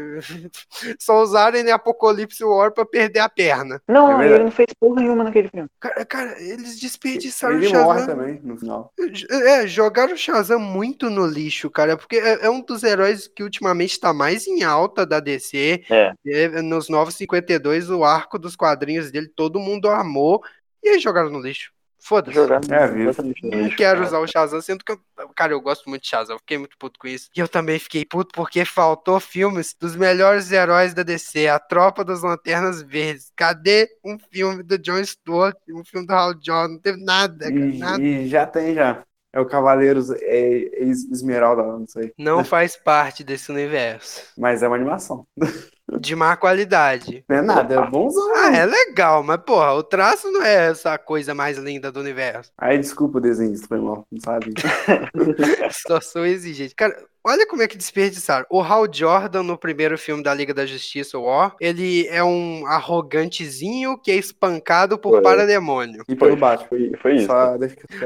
[0.99, 3.81] Só usaram ele em Apocalipse War pra perder a perna.
[3.87, 5.69] Não, É ele não fez porra nenhuma naquele filme.
[5.79, 7.85] Cara, cara eles desperdiçaram Ele o Shazam.
[7.85, 8.93] morre também no final.
[9.29, 13.43] É, jogaram o Shazam muito no lixo, cara, porque é, é um dos heróis que
[13.43, 15.83] ultimamente tá mais em alta da DC.
[15.89, 16.13] É.
[16.25, 20.41] É, nos Novos 52, o arco dos quadrinhos dele, todo mundo amou,
[20.83, 21.71] e aí jogaram no lixo.
[22.07, 22.37] Foda-se.
[22.39, 24.99] É, Não quero usar o Shazam, sendo que eu,
[25.35, 27.29] cara, eu gosto muito de Shazam, eu fiquei muito puto com isso.
[27.35, 32.05] E eu também fiquei puto porque faltou filmes dos melhores heróis da DC, a Tropa
[32.05, 33.31] das Lanternas Verdes.
[33.35, 36.73] Cadê um filme do John Stewart, um filme do Hal Jordan?
[36.75, 38.01] Não teve nada, cara, E, nada.
[38.01, 39.03] e já tem, já.
[39.33, 40.49] É o Cavaleiros é,
[40.81, 42.13] Es- Esmeralda, não sei.
[42.17, 44.21] Não faz parte desse universo.
[44.37, 45.27] Mas é uma animação.
[45.99, 47.23] De má qualidade.
[47.29, 48.33] Não é nada, é bonzão.
[48.35, 52.51] Ah, é legal, mas porra, o traço não é essa coisa mais linda do universo.
[52.57, 54.53] Aí desculpa o desenho, isso foi mal, não sabe?
[55.87, 56.75] Só sou exigente.
[56.75, 58.45] Cara, olha como é que desperdiçaram.
[58.49, 62.65] O Hal Jordan, no primeiro filme da Liga da Justiça, o War, ele é um
[62.67, 65.21] arrogantezinho que é espancado por Foi.
[65.21, 66.03] parademônio.
[66.07, 66.67] E Foi, pelo Batman.
[66.67, 67.31] foi, foi isso.
[67.31, 67.55] Ah,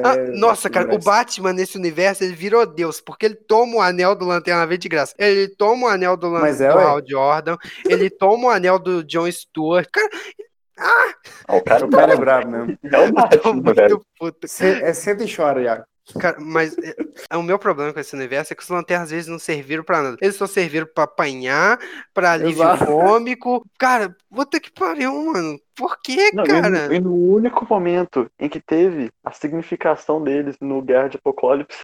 [0.03, 0.99] até- nossa, cara, o.
[0.99, 4.89] Batman nesse universo, ele virou Deus, porque ele toma o anel do Lanterna Verde de
[4.89, 5.13] graça.
[5.17, 6.77] Ele toma o anel do, Lan- Mas é, do.
[6.77, 9.88] Hal Jordan, ele toma o anel do John Stewart.
[9.91, 10.10] Cara,
[10.77, 12.77] Ah, o cara, O cara é brabo mesmo.
[12.84, 13.89] é tô Batman, velho.
[13.95, 14.47] muito puto.
[14.47, 15.84] Cê- é senta e chora, Iago.
[16.19, 16.95] Cara, mas é,
[17.29, 19.84] é o meu problema com esse universo é que os lanternas às vezes não serviram
[19.84, 20.17] pra nada.
[20.19, 21.79] Eles só serviram pra apanhar,
[22.13, 22.86] pra alívio Exato.
[22.86, 23.63] cômico.
[23.77, 25.60] Cara, puta que pariu, mano.
[25.75, 26.88] Por que, Não, e cara?
[26.88, 31.79] no, e no único momento em que teve a significação deles no Guerra de Apocalipse,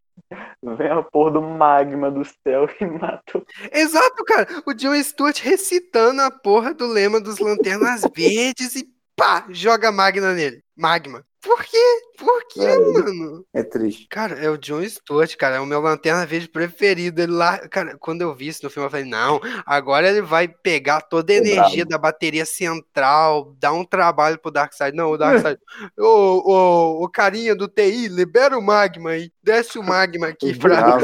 [0.77, 3.45] vem a porra do magma do céu e matou.
[3.71, 4.47] Exato, cara.
[4.65, 10.33] O John Stewart recitando a porra do lema dos lanternas verdes e pá, joga magma
[10.33, 10.66] nele.
[10.77, 11.25] Magma.
[11.41, 12.01] Por quê?
[12.17, 12.77] Por quê, É.
[12.77, 13.45] mano?
[13.53, 14.07] É triste.
[14.09, 17.21] Cara, é o John Stewart, cara, é o meu lanterna verde preferido.
[17.21, 20.47] Ele lá, cara, quando eu vi isso no filme, eu falei, não, agora ele vai
[20.47, 21.89] pegar toda a É energia brabo.
[21.89, 24.95] da bateria central, dar um trabalho pro Darkseid.
[24.95, 25.57] Não, o Darkseid,
[25.97, 30.97] ô, ô, ô, carinha do TI, libera o magma aí, desce o magma aqui pra.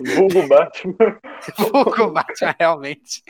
[0.00, 1.18] Vulgo Batman.
[1.58, 3.22] Vulgo Batman, realmente.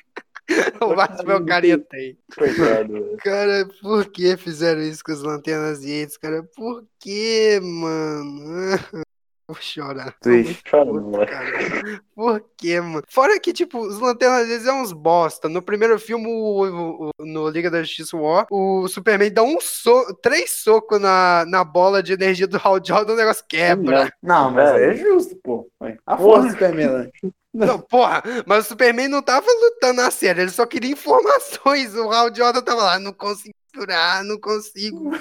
[0.83, 2.19] O Batman é o carinha TI.
[2.37, 3.17] Coitado, velho.
[3.19, 6.43] Cara, por que fizeram isso com as lanternas verdes, cara?
[6.57, 8.79] Por que, mano?
[9.49, 10.15] Vou chorar.
[10.21, 10.63] Triste.
[10.71, 12.01] puto, cara.
[12.15, 13.03] Por que, mano?
[13.09, 15.49] Fora que, tipo, os lanternas verdes é uns bosta.
[15.49, 19.61] No primeiro filme, o- o- o- no Liga da Justiça War, o Superman dá um
[19.61, 24.13] soco, três socos na, na bola de energia do Hal Jordan, o negócio quebra.
[24.23, 24.93] Não, mas Velho.
[24.93, 25.69] é justo, pô.
[26.07, 27.11] A força do Superman, né?
[27.53, 31.95] Não, porra, mas o Superman não tava lutando na série, ele só queria informações.
[31.95, 35.13] O Hal Jordan tava lá, não consigo curar, não consigo.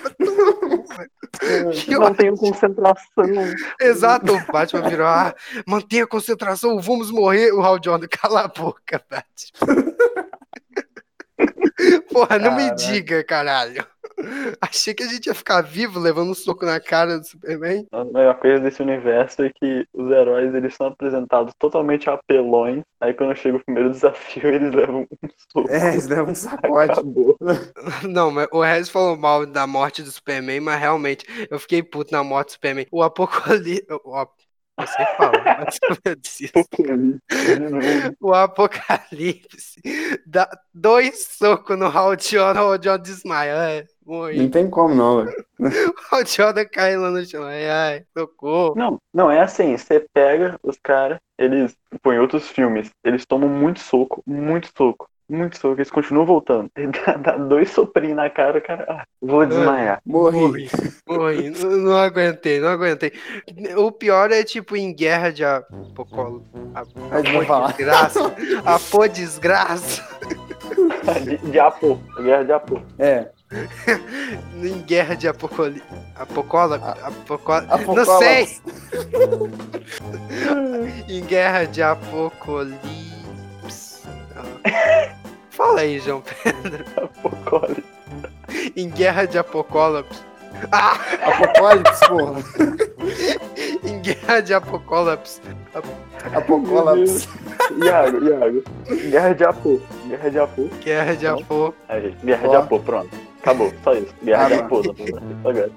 [1.86, 3.26] Que Não tenho concentração.
[3.80, 5.34] Exato, o Batman virou, ah,
[5.65, 7.52] mantenha a concentração, vamos morrer.
[7.54, 9.91] O Hal Jordan, cala a boca, Batman.
[12.12, 13.86] Porra, não me diga, caralho.
[14.62, 17.86] Achei que a gente ia ficar vivo levando um soco na cara do Superman.
[17.92, 22.84] A melhor coisa desse universo é que os heróis eles são apresentados totalmente apelões.
[23.00, 25.70] Aí quando chega o primeiro desafio, eles levam um soco.
[25.70, 26.92] É, eles levam um sacode.
[26.92, 27.38] Acabou.
[28.08, 32.12] Não, mas o Rez falou mal da morte do Superman, mas realmente eu fiquei puto
[32.12, 32.88] na morte do Superman.
[32.92, 33.86] O Apocalipse.
[34.88, 36.60] Sei falar, mas eu desisto.
[38.20, 39.82] O Apocalipse
[40.26, 43.88] dá dois socos no Hal Jordan, o Jordan desmaia.
[44.08, 44.50] Ai, Não morri.
[44.50, 45.46] tem como, não, velho.
[46.12, 47.44] O Jordan cai lá no chão.
[47.44, 48.74] Ai, ai, socorro.
[48.76, 53.48] Não, não, é assim, você pega os caras, eles, pô, em outros filmes, eles tomam
[53.50, 56.70] muito soco, muito soco, muito soco, eles continuam voltando.
[56.76, 60.02] Ele dá, dá dois soprinhos na cara, o cara, ah, vou desmaiar.
[60.06, 60.38] Morri.
[60.40, 60.70] Morri,
[61.08, 61.50] morri.
[61.52, 63.14] Não, não aguentei, não aguentei.
[63.78, 66.44] O pior é tipo em guerra de apocolo.
[66.74, 66.84] A,
[67.46, 67.68] falar.
[67.74, 68.36] desgraça.
[68.66, 70.02] A pô desgraça.
[71.26, 72.82] De, de Apo, guerra de Apo.
[72.98, 73.30] É.
[74.64, 75.84] Em guerra de apocalipse.
[76.16, 76.76] Apocola?
[77.04, 77.68] Apocola.
[77.86, 78.48] Não sei!
[81.10, 82.80] em guerra de apocalipse.
[85.50, 86.86] Fala aí, João Pedro.
[86.96, 87.84] Apocalipse.
[88.76, 90.22] Em guerra de apocalipse.
[90.72, 90.98] Ah!
[91.26, 92.42] Apocalipse, porra.
[93.84, 95.42] Em guerra de apocalipse.
[96.34, 97.28] Apocalipse.
[97.84, 98.64] Iago, Iago.
[99.10, 99.82] Guerra de Apo.
[100.08, 100.70] Guerra de Apo.
[100.84, 101.74] Guerra de apo.
[101.90, 102.56] Aí, guerra de.
[102.56, 103.31] Apo, pronto.
[103.42, 104.14] Acabou, só isso.
[104.24, 105.72] Guerra Ah, de tá bom, agora.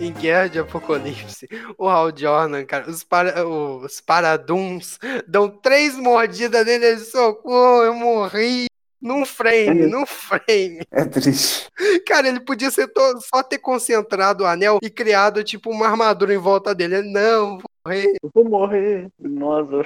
[0.00, 6.64] Em, guerra- de Apocalipse, o Hal Jordan, cara, os, para, os paraduns dão três mordidas
[6.66, 8.66] nele, ele socorro, eu morri.
[9.00, 10.80] Num frame, num frame.
[10.90, 11.68] É triste.
[12.06, 16.34] Cara, ele podia ser to- só ter concentrado o anel e criado, tipo, uma armadura
[16.34, 16.96] em volta dele.
[16.96, 18.16] Ele, não, vou morrer.
[18.22, 19.08] Eu vou morrer.
[19.20, 19.82] Nossa.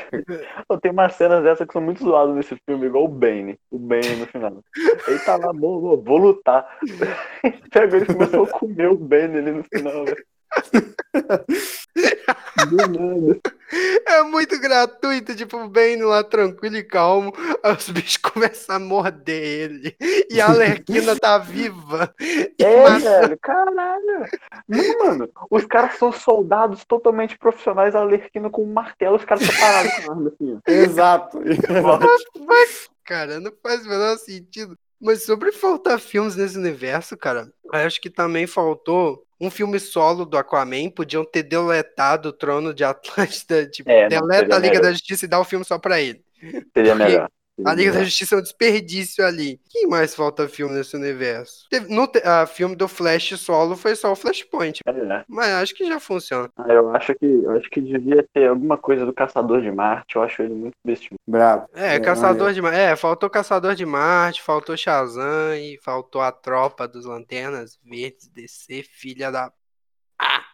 [0.68, 3.59] Eu tenho umas cenas dessas que são muito zoadas nesse filme, igual o Bane.
[3.70, 4.64] O Bane no final.
[5.07, 6.66] Ele tá lá, vou, vou, lutar.
[7.70, 10.25] Pega ele e começou a comer o Bane ali no final, velho.
[12.69, 13.41] Do nada.
[14.07, 17.33] É muito gratuito, tipo, o Bane lá tranquilo e calmo.
[17.62, 19.97] Aí os bichos começam a morder ele.
[20.31, 22.15] E a Alerquina tá viva.
[22.59, 24.27] É, mata- velho, caralho.
[24.69, 29.59] Não, mano, os caras são soldados totalmente profissionais, alerquino com um martelo, os caras estão
[29.59, 30.59] parados com a arma assim.
[30.67, 31.38] Exato.
[33.05, 34.79] Cara, não faz o menor sentido.
[35.03, 40.25] Mas sobre faltar filmes nesse universo, cara, eu acho que também faltou um filme solo
[40.25, 40.88] do Aquaman.
[40.91, 43.67] Podiam ter deletado o Trono de Atlântida.
[43.73, 44.83] Tipo, É, deleta a Liga melhor.
[44.83, 46.25] da Justiça e dá o filme só pra ele.
[46.73, 47.29] Seria melhor.
[47.65, 49.61] A Liga da Justiça é um desperdício ali.
[49.69, 51.67] Quem mais falta filme nesse universo?
[51.69, 54.81] Teve, no a filme do Flash solo foi só o Flashpoint.
[54.87, 56.49] É, Mas acho que já funciona.
[56.57, 60.17] ah, eu acho que eu acho que devia ter alguma coisa do Caçador de Marte,
[60.17, 61.19] eu acho ele muito bestinho.
[61.29, 61.69] Brabo.
[61.75, 62.79] É, Caçador de Marte.
[62.79, 68.83] É, faltou Caçador de Marte, faltou Shazam e faltou a tropa dos Lanternas Verdes DC,
[68.83, 69.53] filha da.
[70.19, 70.52] Ah!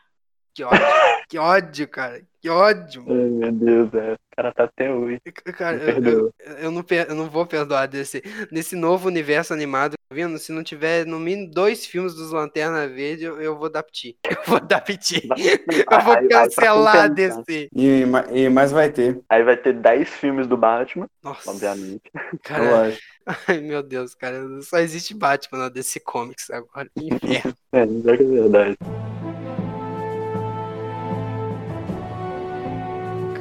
[0.58, 0.86] Que ódio.
[1.28, 2.22] que ódio, cara.
[2.40, 3.04] Que ódio.
[3.08, 4.12] Ai, meu Deus, é.
[4.14, 5.20] O cara tá até hoje.
[5.56, 9.92] Cara, eu, eu, eu não, per- eu não vou perdoar desse, nesse novo universo animado,
[9.92, 10.36] tá vendo?
[10.38, 14.16] Se não tiver no mínimo dois filmes dos Lanterna Verde, eu, eu vou dar piti.
[14.28, 15.28] Eu vou dar piti.
[15.28, 17.68] Eu vou aí, pra cancelar DC.
[17.72, 22.02] E, e mais vai ter, Aí vai ter 10 filmes do Batman, Nossa, obviamente.
[22.42, 22.64] cara.
[22.64, 23.02] lógico.
[23.46, 24.40] Ai, meu Deus, cara.
[24.62, 26.88] Só existe Batman na DC Comics agora.
[26.98, 27.54] Que inferno.
[27.72, 28.78] É, é é verdade.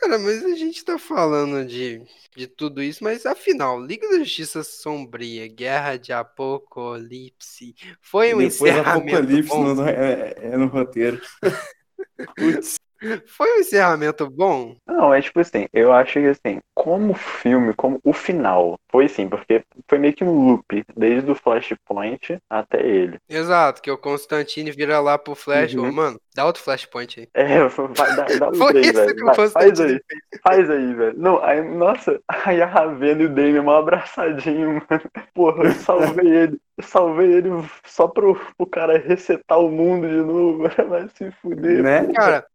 [0.07, 2.01] Cara, mas a gente tá falando de,
[2.33, 8.53] de tudo isso, mas afinal, Liga da Justiça Sombria, Guerra de Apocalipse, foi um Depois
[8.53, 9.73] encerramento Apocalipse bom?
[9.75, 11.21] no, é, é no roteiro.
[12.37, 12.77] Putz,
[13.27, 14.75] Foi um encerramento bom?
[14.87, 19.27] Não, é tipo assim, eu acho que assim, como filme, como o final, foi assim,
[19.29, 23.17] porque foi meio que um loop, desde o Flashpoint até ele.
[23.29, 25.89] Exato, que o Constantine vira lá pro Flash, Uhum.
[25.89, 27.27] ô, mano, dá outro Flashpoint aí.
[27.33, 29.15] É, vai, dá, dá Foi três, isso velho.
[29.15, 31.17] que o Vai, faz Constantine aí, faz aí, velho.
[31.17, 35.01] Não, aí, nossa, aí a Ravena e o Damien mal abraçadinho, mano.
[35.33, 36.59] Porra, eu salvei ele.
[36.77, 37.49] Eu salvei ele
[37.85, 40.63] só pro, pro cara resetar o mundo de novo.
[40.89, 41.81] Vai se fuder.
[41.83, 42.07] né?
[42.13, 42.45] Cara,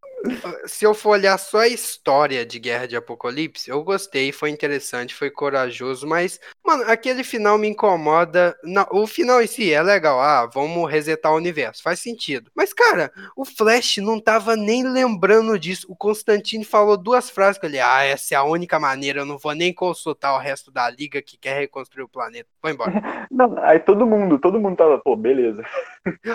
[0.67, 5.15] se eu for olhar só a história de Guerra de Apocalipse, eu gostei, foi interessante,
[5.15, 8.57] foi corajoso, mas, mano, aquele final me incomoda.
[8.63, 12.51] Não, o final em si é legal, ah, vamos resetar o universo, faz sentido.
[12.55, 15.87] Mas, cara, o Flash não tava nem lembrando disso.
[15.89, 19.39] O Constantine falou duas frases com ele, ah, essa é a única maneira, eu não
[19.39, 22.49] vou nem consultar o resto da liga que quer reconstruir o planeta.
[22.63, 22.93] Vou embora.
[23.31, 25.65] Não, aí todo mundo, todo mundo tava, pô, beleza.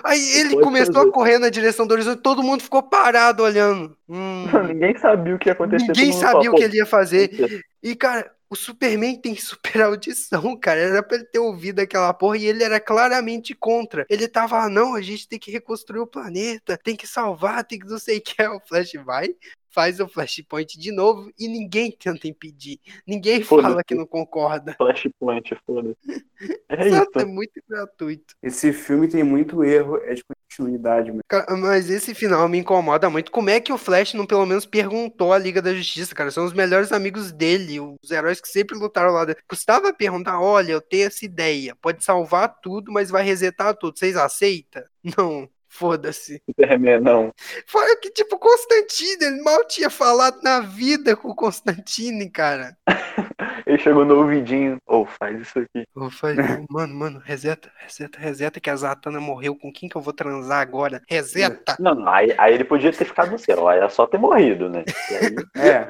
[0.03, 1.09] Aí ele Pode começou fazer.
[1.09, 3.76] a correr na direção do horizonte, todo mundo ficou parado olhando.
[4.09, 4.45] Hum.
[4.67, 5.87] Ninguém sabia o que ia acontecer.
[5.87, 7.29] Ninguém sabia o que ele ia fazer.
[7.29, 7.47] "Pô,
[7.83, 10.79] E, cara, o Superman tem super audição, cara.
[10.79, 14.05] Era pra ele ter ouvido aquela porra e ele era claramente contra.
[14.09, 17.77] Ele tava lá, não, a gente tem que reconstruir o planeta, tem que salvar, tem
[17.79, 18.35] que não sei o que.
[18.47, 19.29] O Flash vai,
[19.77, 22.79] faz o Flashpoint de novo e ninguém tenta impedir.
[23.05, 24.73] Ninguém fala que não concorda.
[24.73, 25.97] Flashpoint, foda-se.
[26.69, 27.27] É Exato, é isso.
[27.31, 28.35] muito gratuito.
[28.43, 31.21] Esse filme tem muito erro, é de continuidade, mano.
[31.27, 33.31] Cara, mas esse final me incomoda muito.
[33.31, 36.29] Como é que o Flash não pelo menos perguntou à Liga da Justiça, cara?
[36.29, 39.25] São os melhores amigos dele, os heróis que sempre lutaram lá.
[39.25, 39.41] dentro.
[39.47, 43.97] Custava perguntar: olha, eu tenho essa ideia, pode salvar tudo, mas vai resetar tudo.
[43.97, 44.83] Vocês aceitam?
[45.17, 45.49] Não.
[45.77, 46.41] Foda-se.
[46.49, 47.31] Superman, não.
[47.67, 52.75] Foi que, tipo, Constantine, ele mal tinha falado na vida com o Constantine, cara.
[53.67, 54.77] Ele chegou no ouvidinho.
[54.87, 55.85] Ou faz isso aqui.
[55.93, 56.37] Eu falei,
[56.69, 59.55] mano, mano, reseta, reseta, reseta, que a Zatanna morreu.
[59.55, 61.01] Com quem que eu vou transar agora?
[61.07, 61.75] Reseta!
[61.77, 63.67] Não, não, aí, aí ele podia ter ficado no céu.
[63.67, 64.85] Aí é só ter morrido, né?
[65.11, 65.87] E aí, É,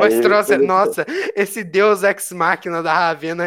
[0.00, 1.04] Mas trouxe, nossa,
[1.36, 3.44] esse deus ex-máquina da Ravena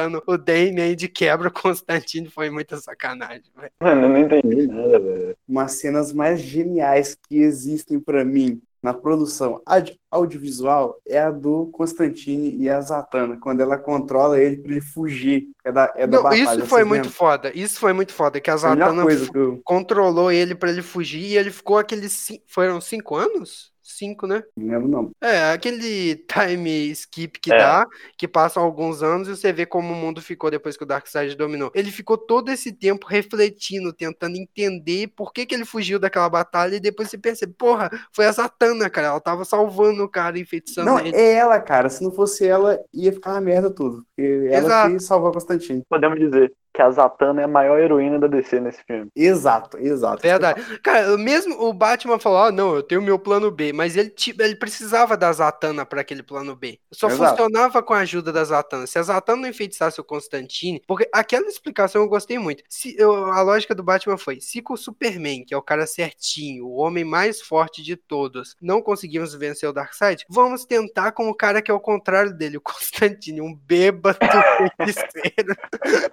[0.00, 3.72] ressuscitando o Damien de quebra o Constantine foi muita sacanagem, velho.
[3.80, 5.36] Mano, eu não entendi nada, velho.
[5.48, 11.66] umas cenas mais geniais que existem pra mim na produção audi- audiovisual é a do
[11.66, 15.48] Constantine e a Zatanna, quando ela controla ele pra ele fugir.
[15.62, 17.10] É da, é da Não, batalha, isso foi muito lembram?
[17.12, 21.36] foda, isso foi muito foda, que a Zatanna eu controlou ele pra ele fugir e
[21.36, 23.70] ele ficou aqueles, foram cinco anos?
[23.90, 24.42] Cinco, né?
[24.56, 25.10] não lembro, não.
[25.20, 27.58] É, aquele time skip que É.
[27.58, 30.86] dá, que passam alguns anos e você vê como o mundo ficou depois que o
[30.86, 31.70] Darkseid dominou.
[31.74, 36.76] Ele ficou todo esse tempo refletindo, tentando entender por que, que ele fugiu daquela batalha
[36.76, 40.86] e depois você percebe, porra, foi a Zatanna, cara, ela tava salvando o cara, enfeitiçando
[40.90, 41.14] Não, ele.
[41.16, 41.88] é ela, cara.
[41.88, 44.04] Se não fosse ela, ia ficar uma merda tudo.
[44.16, 44.94] Porque ela Exato.
[44.94, 45.82] que salvou Constantine.
[45.88, 46.52] Podemos dizer.
[46.72, 49.10] Que a Zatanna é a maior heroína da DC nesse filme.
[49.14, 50.22] Exato, exato.
[50.22, 50.62] Verdade.
[50.80, 54.54] Cara, mesmo o Batman falou, ah, não, eu tenho meu plano B, mas ele, ele
[54.54, 56.78] precisava da Zatanna para aquele plano B.
[56.92, 57.36] Só Exato.
[57.36, 58.86] funcionava com a ajuda da Zatanna.
[58.86, 62.62] Se a Zatanna não enfeitiçasse o Constantine, porque aquela explicação eu gostei muito.
[62.68, 65.86] Se, eu- a lógica do Batman foi, se com o Superman, que é o cara
[65.86, 71.28] certinho, o homem mais forte de todos, não conseguimos vencer o Darkseid, vamos tentar com
[71.28, 74.18] o cara que é o contrário dele, o Constantine, um bêbado
[74.76, 75.56] feiticeiro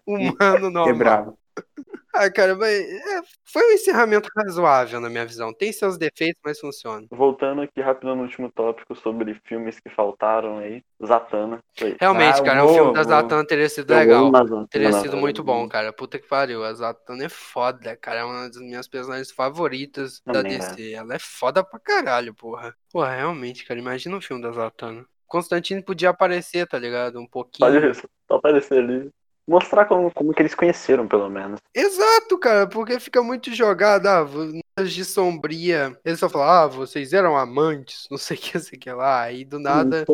[0.05, 0.85] humano normal.
[0.85, 1.37] Quebrado.
[2.13, 5.53] Ah, cara, mas é, foi um encerramento razoável na minha visão.
[5.53, 7.05] Tem seus defeitos, mas funciona.
[7.11, 10.81] Voltando aqui rápido no último tópico sobre filmes que faltaram aí.
[11.05, 11.59] Zatanna.
[11.77, 11.95] Foi.
[11.99, 13.03] Realmente, Ah, cara, o filme vou, da.
[13.03, 14.31] Zatanna teria sido Eu legal.
[14.67, 15.21] Teria sido cara.
[15.21, 15.93] muito bom, cara.
[15.93, 16.63] Puta que pariu.
[16.63, 18.19] A Zatanna é foda, cara.
[18.19, 20.93] É uma das minhas personagens favoritas da Também, DC.
[20.93, 22.75] Ela é foda pra caralho, porra.
[22.91, 23.79] Porra, realmente, cara.
[23.79, 25.05] Imagina um filme da Zatanna.
[25.27, 27.19] Constantine podia aparecer, tá ligado?
[27.19, 27.69] Um pouquinho.
[27.69, 29.11] Só isso, só aparecer ali.
[29.47, 31.59] Mostrar como, como que eles conheceram, pelo menos.
[31.73, 35.97] Exato, cara, porque fica muito jogado, ah, de sombria.
[36.03, 38.91] Eles só falam, ah, vocês eram amantes, não sei o que, não sei o que
[38.91, 39.21] lá.
[39.21, 40.05] Aí do nada.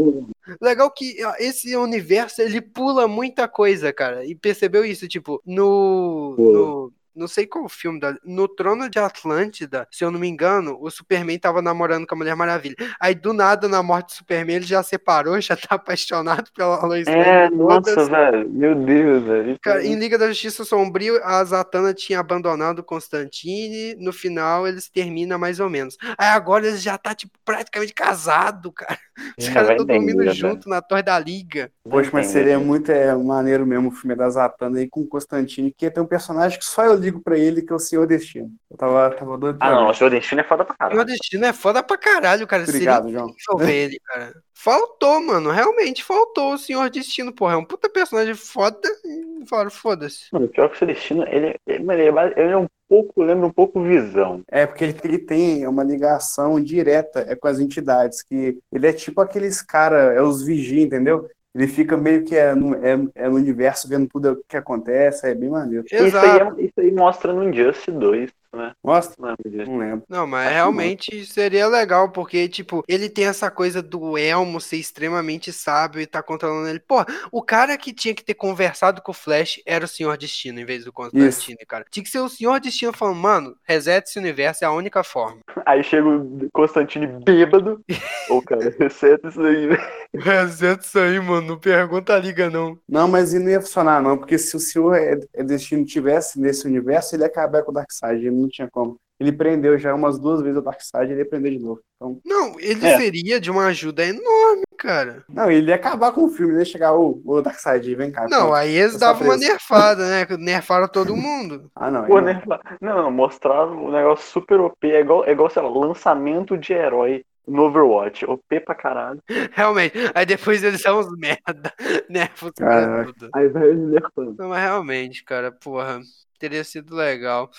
[0.61, 4.23] Legal que ó, esse universo ele pula muita coisa, cara.
[4.23, 6.35] E percebeu isso, tipo, no.
[6.37, 10.77] No não sei qual filme, da, no Trono de Atlântida, se eu não me engano,
[10.81, 12.75] o Superman tava namorando com a Mulher Maravilha.
[12.99, 17.07] Aí do nada, na morte do Superman, ele já separou, já tá apaixonado pela Lois
[17.07, 18.09] É, Lane, nossa, foda-se.
[18.09, 18.49] velho.
[18.49, 19.59] Meu Deus, velho.
[19.61, 23.95] Cara, em Liga da Justiça Sombrio, a Zatanna tinha abandonado o Constantine.
[23.95, 25.97] No final, eles terminam mais ou menos.
[26.17, 28.99] Aí agora eles já tá, tipo, praticamente casado, cara.
[29.39, 31.71] Os É, caras vai estão dormindo junto na Torre da Liga.
[31.89, 35.71] Poxa, mas seria muito é, maneiro mesmo o filme da Zatanna aí com o Constantine,
[35.73, 38.49] que tem um personagem que só eu ligo pra ele, que é o Senhor Destino.
[38.71, 41.05] Eu tava, tava doido pra Ah, não, o Senhor Destino é foda pra O caralho.
[41.05, 42.63] destino é foda pra caralho, cara.
[42.63, 43.57] Obrigado, Seria João.
[43.59, 44.33] ver ele, cara.
[44.53, 45.51] Faltou, mano.
[45.51, 47.53] Realmente faltou o Senhor Destino, porra.
[47.53, 48.79] É um puta personagem foda.
[49.05, 50.25] E falaram, foda-se.
[50.31, 53.51] Mano, pior que o Senhor Destino, ele, ele, é, ele é um pouco, lembra um
[53.51, 54.41] pouco Visão.
[54.49, 58.93] É, porque ele, ele tem uma ligação direta é, com as entidades, que ele é
[58.93, 61.27] tipo aqueles cara, é os vigia, entendeu?
[61.53, 65.27] Ele fica meio que é no, é, é no universo vendo tudo o que acontece,
[65.27, 65.85] é bem maneiro.
[65.85, 66.59] Isso aí, Exato.
[66.59, 68.73] é- isso aí mostra no Injustice 2, né?
[68.83, 69.15] Mostra?
[69.19, 69.71] Não lembro disso.
[69.71, 70.03] Não lembro.
[70.07, 74.77] Não, mas Acho realmente seria legal, porque, tipo, ele tem essa coisa do Elmo ser
[74.77, 76.79] extremamente sábio e tá controlando ele.
[76.79, 80.59] Pô, o cara que tinha que ter conversado com o Flash era o Senhor Destino,
[80.59, 81.85] em vez do Constantine, cara.
[81.89, 85.39] Tinha que ser o Senhor Destino falando, mano, reseta esse universo, é a única forma.
[85.65, 87.81] Aí chega o Constantine bêbado.
[88.29, 89.81] Ô, cara, receta isso aí, velho.
[90.15, 92.77] Reseta isso aí, mano, não pergunta a liga, não.
[92.87, 96.39] Não, mas ele não ia funcionar, não, porque se o Senhor é, é Destino tivesse
[96.39, 98.97] nesse universo, ele ia acabar com o Darkseid, ele não tinha como.
[99.19, 101.79] Ele prendeu já umas duas vezes o Darkseid, ele ia prender de novo.
[101.95, 102.97] Então, Não, ele É.
[102.97, 105.23] seria de uma ajuda enorme, cara.
[105.29, 108.23] não, ele ia acabar com o filme, ele ia chegar, ô, ô Darkseid, vem cá.
[108.23, 108.53] Não, pronto.
[108.55, 110.25] aí eles davam uma nerfada, né?
[110.39, 111.69] Nerfaram todo mundo.
[111.75, 112.05] Ah, não.
[112.05, 112.23] Pô, não.
[112.23, 112.41] né?
[112.81, 114.91] Não, não, mostrar um negócio super OP.
[114.91, 118.25] É igual, é igual, sei lá, lançamento de herói no Overwatch.
[118.25, 119.21] OP pra caralho.
[119.51, 119.93] Realmente.
[120.15, 121.71] Aí depois eles são uns merda.
[122.09, 123.13] Nerfos pra Caraca.
[123.13, 123.29] tudo.
[123.35, 124.35] Aí vai ele nerfando.
[124.39, 125.99] Não, mas realmente, cara, porra,
[126.39, 127.49] teria sido legal.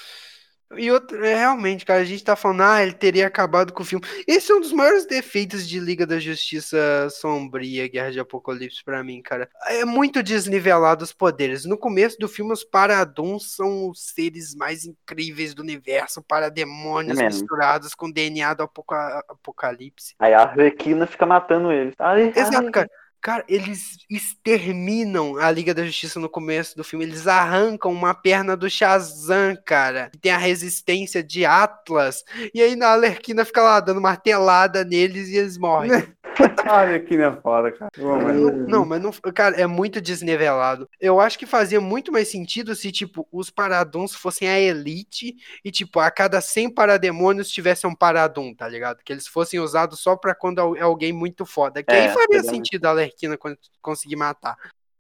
[0.79, 3.87] E outro, é, realmente, cara, a gente tá falando, ah, ele teria acabado com o
[3.87, 4.05] filme.
[4.27, 9.03] Esse é um dos maiores defeitos de Liga da Justiça Sombria, Guerra de Apocalipse, pra
[9.05, 9.49] mim, cara.
[9.67, 11.65] É muito desnivelado os poderes.
[11.65, 17.27] No começo do filme, os Paradons são os seres mais incríveis do universo, parademônios É
[17.27, 20.15] misturados com DNA do apoca- Apocalipse.
[20.19, 21.95] Aí a Arlequina fica matando eles.
[21.99, 22.71] Ai, Exato, ai.
[22.71, 22.91] cara.
[23.25, 27.07] Cara, eles exterminam a Liga da Justiça no começo do filme.
[27.07, 30.11] Eles arrancam uma perna do Shazam, cara.
[30.13, 32.23] Que tem a resistência de Atlas.
[32.53, 35.91] E aí na Alerquina fica lá dando martelada neles e eles morrem.
[36.69, 37.91] Olha que não é foda, cara.
[37.97, 39.13] Não, não, mas não.
[39.33, 40.89] Cara, é muito desnivelado.
[41.01, 45.71] Eu acho que fazia muito mais sentido se, tipo, os Paradons fossem a elite e,
[45.71, 48.99] tipo, a cada 100 parademônios tivesse um Paradum, tá ligado?
[49.05, 51.83] Que eles fossem usados só pra quando é alguém muito foda.
[51.83, 54.57] Que aí É, faria seria sentido a Alerquina con- conseguir matar.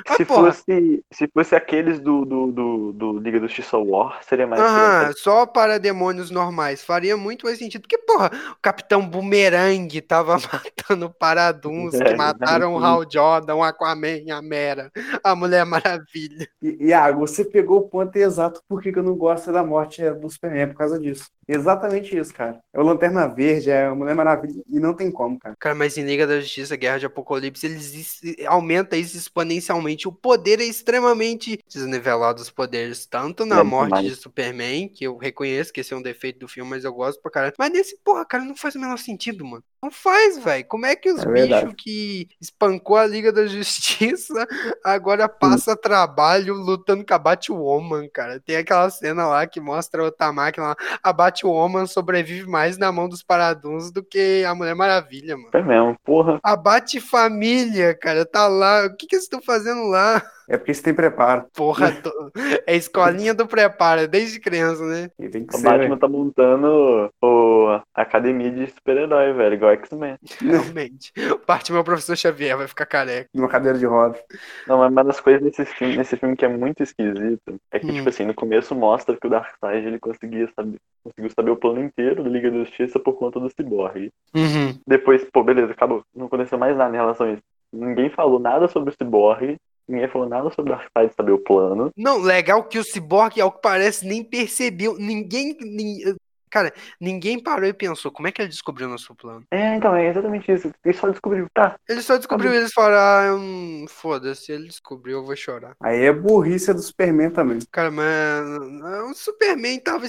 [0.07, 0.52] Ah, Se porra.
[0.52, 4.61] fosse, se fosse aqueles do, do, do, do Liga da Justiça War, seria mais.
[4.61, 6.83] Aham, só para demônios normais.
[6.85, 7.83] Faria muito mais sentido.
[7.83, 12.78] Porque, porra, o Capitão Boomerang tava matando paraduns É, que mataram o.
[12.78, 14.90] Hal Jordan, o Aquaman, a Mera,
[15.22, 16.48] a Mulher Maravilha.
[16.62, 20.02] E, Iago, você pegou o ponto exato por que que eu não gosto da morte
[20.02, 21.28] é, do Superman, por causa disso.
[21.46, 22.59] Exatamente isso, cara.
[22.72, 25.54] É o Lanterna Verde, é a Mulher Maravilha, e não tem como, cara.
[25.59, 29.84] Cara, mas em Liga da Justiça, Guerra de Apocalipse, eles aumenta isso exponencialmente.
[30.07, 33.07] O poder é extremamente desnivelado os poderes.
[33.07, 34.07] Tanto na É morte demais.
[34.07, 37.20] de Superman, que eu reconheço que esse é um defeito do filme, mas eu gosto
[37.20, 37.55] pra caralho.
[37.59, 39.62] Mas nesse, porra, cara, não faz o menor sentido, mano.
[39.83, 40.64] Não faz, velho.
[40.66, 44.47] Como é que os É bichos que espancou a Liga da Justiça
[44.83, 48.40] agora passa trabalho lutando com a Batwoman, cara?
[48.40, 50.77] Tem aquela cena lá que mostra outra máquina lá.
[51.03, 55.51] A Batwoman sobrevive mais na mão dos paraduns do que a Mulher Maravilha, mano.
[55.53, 56.40] É mesmo, porra.
[56.42, 58.87] A Bate-família, cara, tá lá.
[58.87, 60.22] O que que eles estão fazendo lá?
[60.46, 61.46] É porque você tem preparo.
[61.54, 62.31] Porra, tô-
[62.66, 65.10] é escolinha do preparo, desde criança, né?
[65.18, 65.96] E tem que O ser, Batman velho.
[65.98, 70.16] tá montando o, a academia de super-herói, velho, igual X-Men.
[70.40, 71.12] Realmente.
[71.33, 73.29] O Batman é o professor Xavier, vai ficar careca.
[73.35, 74.18] Numa cadeira de roda.
[74.66, 77.87] Não, mas uma das coisas nesse filme, nesse filme que é muito esquisito é que,
[77.87, 77.94] Hum.
[77.94, 81.83] tipo assim, no começo mostra que o Darkseid ele conseguia saber, conseguiu saber o plano
[81.83, 84.10] inteiro da Liga da Justiça por conta do Cyborg.
[84.35, 84.79] Uhum.
[84.87, 86.02] Depois, pô, beleza, acabou.
[86.14, 87.42] Não aconteceu mais nada em relação a isso.
[87.75, 89.56] Ninguém falou nada sobre o Cyborg,
[89.88, 91.90] ninguém falou nada sobre o Darkseid saber o plano.
[91.96, 94.96] Não, legal que o Cyborg, ao que parece, nem percebeu.
[94.96, 95.56] Ninguém.
[95.60, 96.14] nin-
[96.50, 99.42] Cara, ninguém parou e pensou, como é que ele descobriu o nosso plano?
[99.50, 100.70] É, então, é exatamente isso.
[100.85, 105.18] Ele só descobriu, tá, Ele só descobriu e eles falaram, ah, hum, foda-se, ele descobriu,
[105.18, 105.75] eu vou chorar.
[105.83, 107.58] Aí é burrice do Superman também.
[107.72, 110.06] Cara, mas o Superman tava.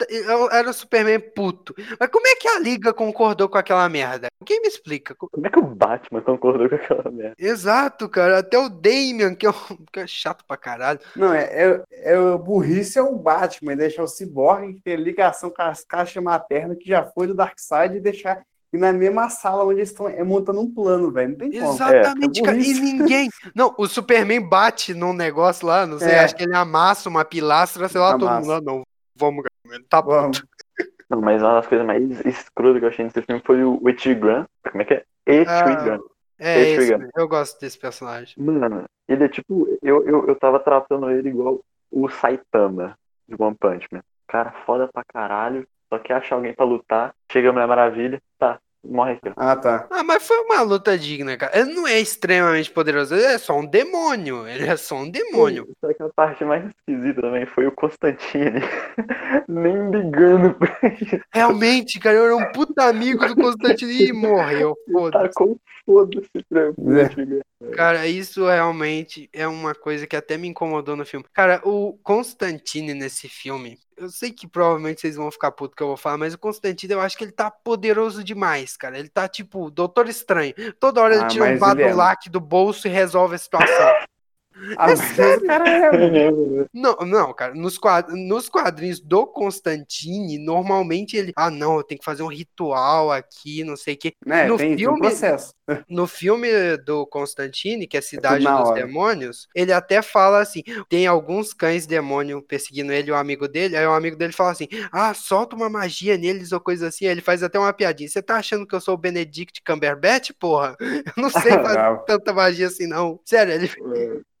[0.00, 1.74] Est- Era o Superman puto.
[1.98, 4.28] Mas como é que a Liga concordou com aquela merda?
[4.44, 5.14] Quem me explica?
[5.16, 7.34] como é que o Batman concordou com aquela merda?
[7.38, 8.38] Exato, cara.
[8.38, 11.00] Até o Damian, que é, um- que é chato pra caralho.
[11.14, 11.82] Não, é, é,
[12.12, 16.22] é o burrice é o Batman, deixar o Cyborg que tem ligação com as caixas
[16.22, 18.42] maternas que já foi do Darkseid e deixar
[18.72, 21.30] e na mesma sala onde eles estão é, montando um plano, velho.
[21.30, 21.72] Não tem como.
[21.72, 22.56] Exatamente, é cara.
[22.58, 23.30] E ninguém.
[23.54, 26.18] Não, o Superman bate num negócio lá, não sei, É.
[26.18, 28.40] acho que ele amassa uma pilastra, sei lá, todo Amassa.
[28.40, 28.82] mundo lá, não.
[29.14, 29.44] Vamos,
[29.88, 30.30] tá bom.
[31.08, 34.46] Não, mas uma das coisas mais escrotas que eu achei nesse filme foi o Etrigan.
[34.70, 35.04] Como é que é?
[35.26, 36.00] Etrigan.
[36.38, 38.34] É Esse eu gosto desse personagem.
[38.36, 39.66] Mano, ele é tipo.
[39.82, 41.60] Eu, eu, eu tava tratando ele igual
[41.90, 44.02] o Saitama de One Punch Man.
[44.26, 45.66] Cara, foda pra caralho.
[45.88, 47.14] Só que acha alguém pra lutar.
[47.30, 48.20] Chega a Mulher Maravilha.
[48.38, 49.32] Tá, morre aqui.
[49.36, 49.86] Ah, tá.
[49.90, 51.58] Ah, mas foi uma luta digna, cara.
[51.58, 54.46] Ele não é extremamente poderoso, ele é só um demônio.
[54.46, 55.68] Ele é só um demônio.
[55.80, 58.60] Só que a parte mais esquisita também foi o Constantine.
[59.48, 61.20] Nem ligando pra ele.
[61.32, 64.74] Realmente, cara, eu era um puta amigo do Constantino e morreu.
[64.92, 65.24] Foda-se.
[65.24, 67.42] Tacou foda-se pra É.
[67.74, 71.24] Cara, isso realmente é uma coisa que até me incomodou no filme.
[71.32, 75.86] Cara, o Constantine nesse filme, eu sei que provavelmente vocês vão ficar putos que eu
[75.88, 78.98] vou falar, mas o Constantine eu acho que ele tá poderoso demais, cara.
[78.98, 80.54] Ele tá tipo Doutor Estranho.
[80.78, 81.58] Toda hora ele Ah, tira um ele é.
[81.58, 83.94] Badulac do bolso e resolve a situação.
[84.76, 85.90] Ah, mas o cara é.
[86.72, 87.54] Não, não, cara.
[87.54, 91.32] Nos, quad- nos quadrinhos do Constantine, normalmente ele.
[91.36, 94.12] Ah, não, eu tenho que fazer um ritual aqui, não sei o quê.
[94.24, 95.54] Né, No tem, tem um filme- processo.
[95.88, 96.48] No filme
[96.78, 98.86] do Constantine, que é Cidade na dos hora.
[98.86, 103.76] Demônios, ele até fala assim: tem alguns cães demônio perseguindo ele e o amigo dele.
[103.76, 107.06] Aí o amigo dele fala assim: ah, solta uma magia neles ou coisa assim.
[107.06, 108.08] Aí ele faz até uma piadinha.
[108.08, 110.76] Você tá achando que eu sou o Benedict Cumberbatch, porra?
[111.16, 113.18] Eu não sei fazer tanta magia assim, não.
[113.24, 113.70] Sério, ele.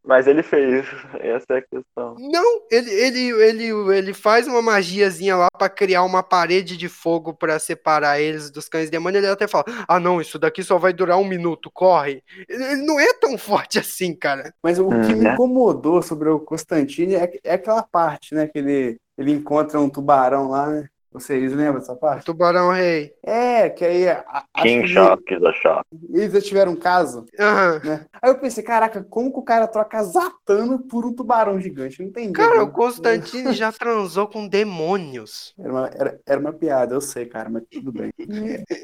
[0.06, 0.86] Mas ele fez.
[1.20, 2.18] Essa é a questão.
[2.18, 3.64] Não, ele, ele, ele,
[3.98, 8.68] ele faz uma magiazinha lá pra criar uma parede de fogo pra separar eles dos
[8.70, 9.18] cães demônio.
[9.18, 12.22] Ele até fala: Ah, não, isso daqui só vai durar um minuto, corre.
[12.48, 14.54] Ele ele não é tão forte assim, cara.
[14.62, 15.26] Mas o que Hum, me né?
[15.26, 18.48] incomodou sobre o Constantine é, é aquela parte, né?
[18.48, 20.88] Que ele, ele encontra um tubarão lá, né?
[21.12, 22.24] Vocês lembram dessa parte?
[22.26, 23.12] Tubarão Rei.
[23.22, 25.86] É, que aí a- King Shark da Shark.
[26.10, 27.80] eles já tiveram um caso, Aham.
[27.84, 28.06] né?
[28.20, 32.00] Aí eu pensei, caraca, como que o cara troca Zatanna por um tubarão gigante?
[32.00, 32.32] Não entendi.
[32.32, 32.62] Cara, né?
[32.62, 35.54] o Constantine já transou com demônios.
[35.58, 38.12] Era uma, era, era uma piada, eu sei, cara, mas tudo bem.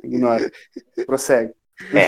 [0.03, 0.51] Ignora.
[1.07, 1.53] Prossegue.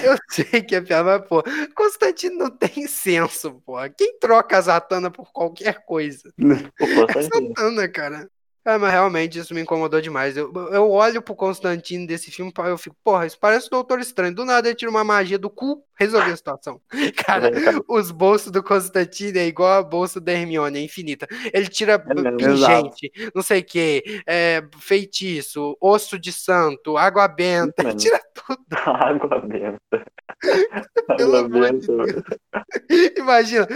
[0.05, 1.43] Eu sei que é piada, mas, pô,
[1.75, 3.75] Constantine não tem senso, pô.
[3.97, 6.33] Quem troca a Zatanna por qualquer coisa?
[6.39, 7.49] É Constantine.
[7.49, 8.29] Zatanna, cara.
[8.67, 10.37] É, mas realmente isso me incomodou demais.
[10.37, 14.01] Eu, eu olho pro Constantine desse filme e eu fico, porra, isso parece o Doutor
[14.01, 14.35] Estranho.
[14.35, 16.81] Do nada ele tira uma magia do cu, resolveu a situação.
[17.27, 17.51] Cara,
[17.89, 21.27] os bolsos do Constantine é igual a bolsa da Hermione, é infinita.
[21.53, 27.83] Ele tira É pingente, não sei o que, é, feitiço, osso de santo, água benta,
[27.83, 28.65] ele tira tudo.
[28.85, 30.05] Água benta.
[31.17, 32.05] Pelo Água amor de benta.
[32.05, 33.13] Deus.
[33.17, 33.67] Imagina,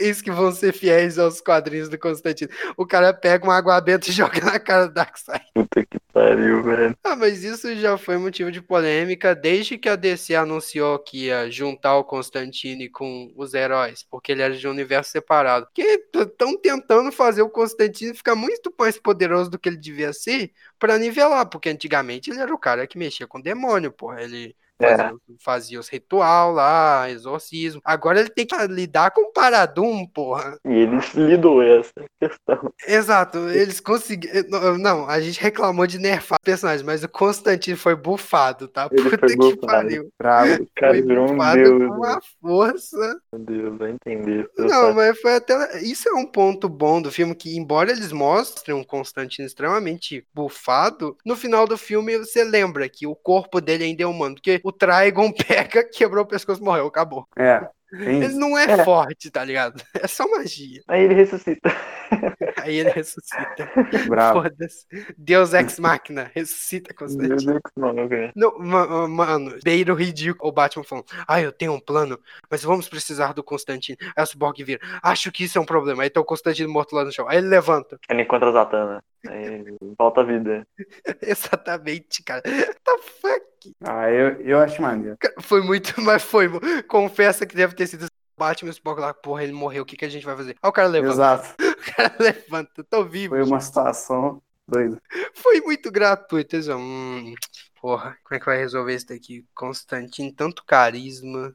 [0.00, 2.50] isso que vão ser fiéis aos quadrinhos do Constantino.
[2.76, 5.44] O cara pega uma água benta e joga na cara do Darkseid.
[5.54, 6.96] Puta que pariu, velho.
[7.04, 11.50] Ah, mas isso já foi motivo de polêmica desde que a DC anunciou que ia
[11.50, 15.68] juntar o Constantine com os heróis, porque ele era de um universo separado.
[15.74, 15.82] Que
[16.14, 20.98] estão tentando fazer o Constantine ficar muito mais poderoso do que ele devia ser pra
[20.98, 24.22] nivelar, porque antigamente ele era o cara que mexia com demônio, porra.
[24.22, 25.14] Ele fazia,
[25.44, 27.80] fazia os ritual lá, exorcismo.
[27.84, 30.58] Agora ele tem que lidar com o Paradum, porra.
[30.66, 32.72] E eles lidou essa questão.
[32.86, 34.78] Exato, eles conseguiram.
[34.78, 38.88] Não, a gente reclamou de nerfar o personagem, mas o Constantino foi bufado, tá?
[38.90, 39.60] Ele Puta foi que bufado.
[39.66, 40.08] pariu.
[40.18, 40.68] Bravo.
[40.76, 41.78] Cara Foi virou um bufado deus.
[41.88, 43.20] com uma força.
[43.32, 44.48] Meu Deus, vai entender.
[44.58, 45.80] Não, mas foi até.
[45.82, 51.16] Isso é um ponto bom do filme, que embora eles mostrem um Constantino extremamente bufado,
[51.24, 54.34] no final do filme você lembra que o corpo dele ainda é humano.
[54.34, 57.26] Porque o Trigon pega, quebrou o pescoço morreu, acabou.
[57.36, 57.60] É,
[57.90, 58.84] tem Ele não é, É.
[58.84, 59.82] forte, tá ligado?
[60.02, 60.80] É só magia.
[60.88, 61.70] Aí ele ressuscita.
[62.62, 63.70] Aí ele ressuscita.
[64.08, 64.42] Bravo.
[64.42, 64.86] Foda-se.
[65.18, 67.36] Deus ex machina, ressuscita Constantino.
[67.36, 68.32] Deus, mano, cara.
[68.34, 70.48] Não, ma- mano, beira o ridículo.
[70.48, 72.18] O Batman falando, ah, eu tenho um plano,
[72.50, 73.98] mas vamos precisar do Constantino.
[74.16, 76.02] Aí o Cyborg vira, acho que isso é um problema.
[76.02, 77.28] Aí tá o Constantino morto lá no chão.
[77.28, 77.98] Aí ele levanta.
[78.08, 79.04] Ele encontra a Zatanna.
[79.28, 79.64] Aí
[79.98, 80.66] volta a vida.
[81.22, 82.42] Exatamente, cara.
[82.42, 83.74] Tá fuck.
[83.84, 85.16] Ah, eu, eu acho maneiro.
[85.40, 86.48] Foi muito, mas foi.
[86.88, 88.06] Confessa que deve ter sido
[88.36, 90.56] Batman e Cyborg lá, porra, ele morreu, o que, que a gente vai fazer?
[90.60, 91.14] Aí o cara levanta.
[91.14, 91.54] Exato.
[91.82, 93.34] O cara levanta, tô vivo.
[93.34, 95.02] Foi uma situação doida.
[95.34, 96.54] Foi muito gratuito.
[96.54, 97.34] Eles, hum,
[97.80, 99.44] porra, como é que vai resolver isso daqui?
[99.52, 101.52] Constantino, tanto carisma.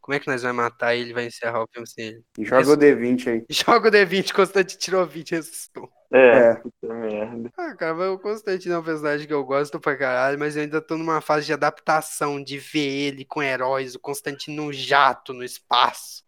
[0.00, 2.24] Como é que nós vamos matar ele e vai encerrar o filme sem ele?
[2.40, 3.44] Joga o D20 aí.
[3.48, 5.90] Joga o D20, Constantino tirou 20 ressuscitou.
[6.12, 6.54] É, É.
[6.54, 7.50] puta merda.
[7.56, 10.80] Ah, cara, o Constantino é um personagem que eu gosto pra caralho, mas eu ainda
[10.80, 15.44] tô numa fase de adaptação, de ver ele com heróis, o Constantino num jato no
[15.44, 16.24] espaço.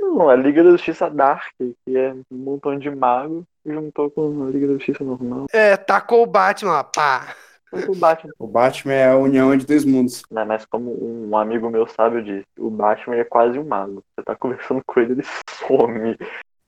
[0.00, 4.50] Não, a Liga da Justiça Dark, que é um montão de mago, juntou com a
[4.50, 5.46] Liga da Justiça normal.
[5.52, 7.34] É, tacou o Batman lá, pá.
[7.88, 8.32] O Batman.
[8.38, 10.22] O Batman é a união de dois mundos.
[10.30, 14.02] Né, mas como um amigo meu sábio disse, o Batman é quase um mago.
[14.14, 16.16] Você tá conversando com ele, ele some.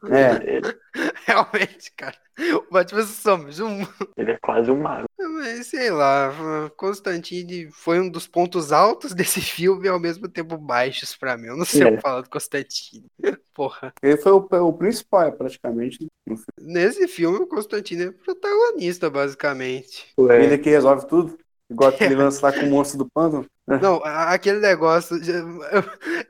[0.05, 0.61] É,
[1.27, 2.15] Realmente, cara.
[2.39, 3.51] O Batman some.
[3.53, 3.81] Zum.
[4.17, 5.07] ele é quase um mago.
[5.19, 6.33] Mas sei lá,
[6.77, 11.47] Constantine foi um dos pontos altos desse filme e ao mesmo tempo baixos pra mim.
[11.49, 11.97] Eu não sei o É.
[11.97, 13.07] que falar do Constantine.
[13.53, 13.93] Porra.
[14.01, 15.99] ele foi o, o principal, é, praticamente.
[16.27, 16.73] no filme.
[16.73, 20.07] Nesse filme, o Constantine é protagonista, basicamente.
[20.17, 21.37] Ué, Ele que resolve tudo.
[21.71, 23.47] Igual aquele lance lá com o monstro do pântano.
[23.83, 25.21] Não, a- aquele negócio.
[25.21, 25.33] de-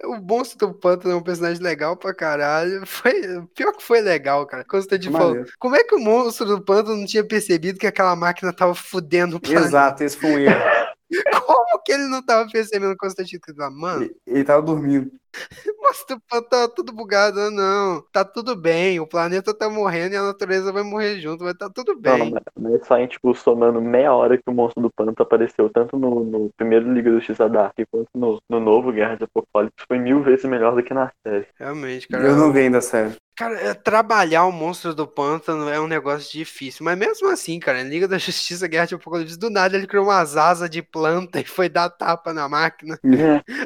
[0.05, 2.84] O monstro do pântano é um personagem legal pra caralho.
[2.86, 3.12] Foi,
[3.55, 4.64] pior que foi legal, cara.
[4.64, 8.53] Constantine falou: como é que o monstro do pântano não tinha percebido que aquela máquina
[8.53, 9.66] tava fudendo o planeta?
[9.66, 10.61] Exato, esse foi um erro.
[11.47, 13.41] Como que ele não tava percebendo o Constantine?
[13.47, 15.11] Ele falou, Mano, Ele, ele tava dormindo.
[16.11, 18.03] O pano tá tudo bugado, Ah, não.
[18.13, 21.69] Tá tudo bem, o planeta tá morrendo e a natureza vai morrer junto, vai tá
[21.71, 22.31] tudo não, bem.
[22.33, 25.99] mas- mas só em, tipo, somando meia hora que o monstro do pântano apareceu, tanto
[25.99, 29.99] no, no primeiro Liga da Justiça Dark quanto no, no novo Guerra de Apocalipse, foi
[29.99, 31.47] mil vezes melhor do que na série.
[31.59, 32.27] Realmente, cara.
[32.27, 33.15] Eu não vi ainda, sério.
[33.39, 36.84] Cara, é, trabalhar o monstro do pântano é um negócio difícil.
[36.84, 40.07] Mas mesmo assim, cara, em Liga da Justiça, Guerra de Apocalipse, do nada ele criou
[40.07, 42.99] umas asas de planta e foi dar tapa na máquina.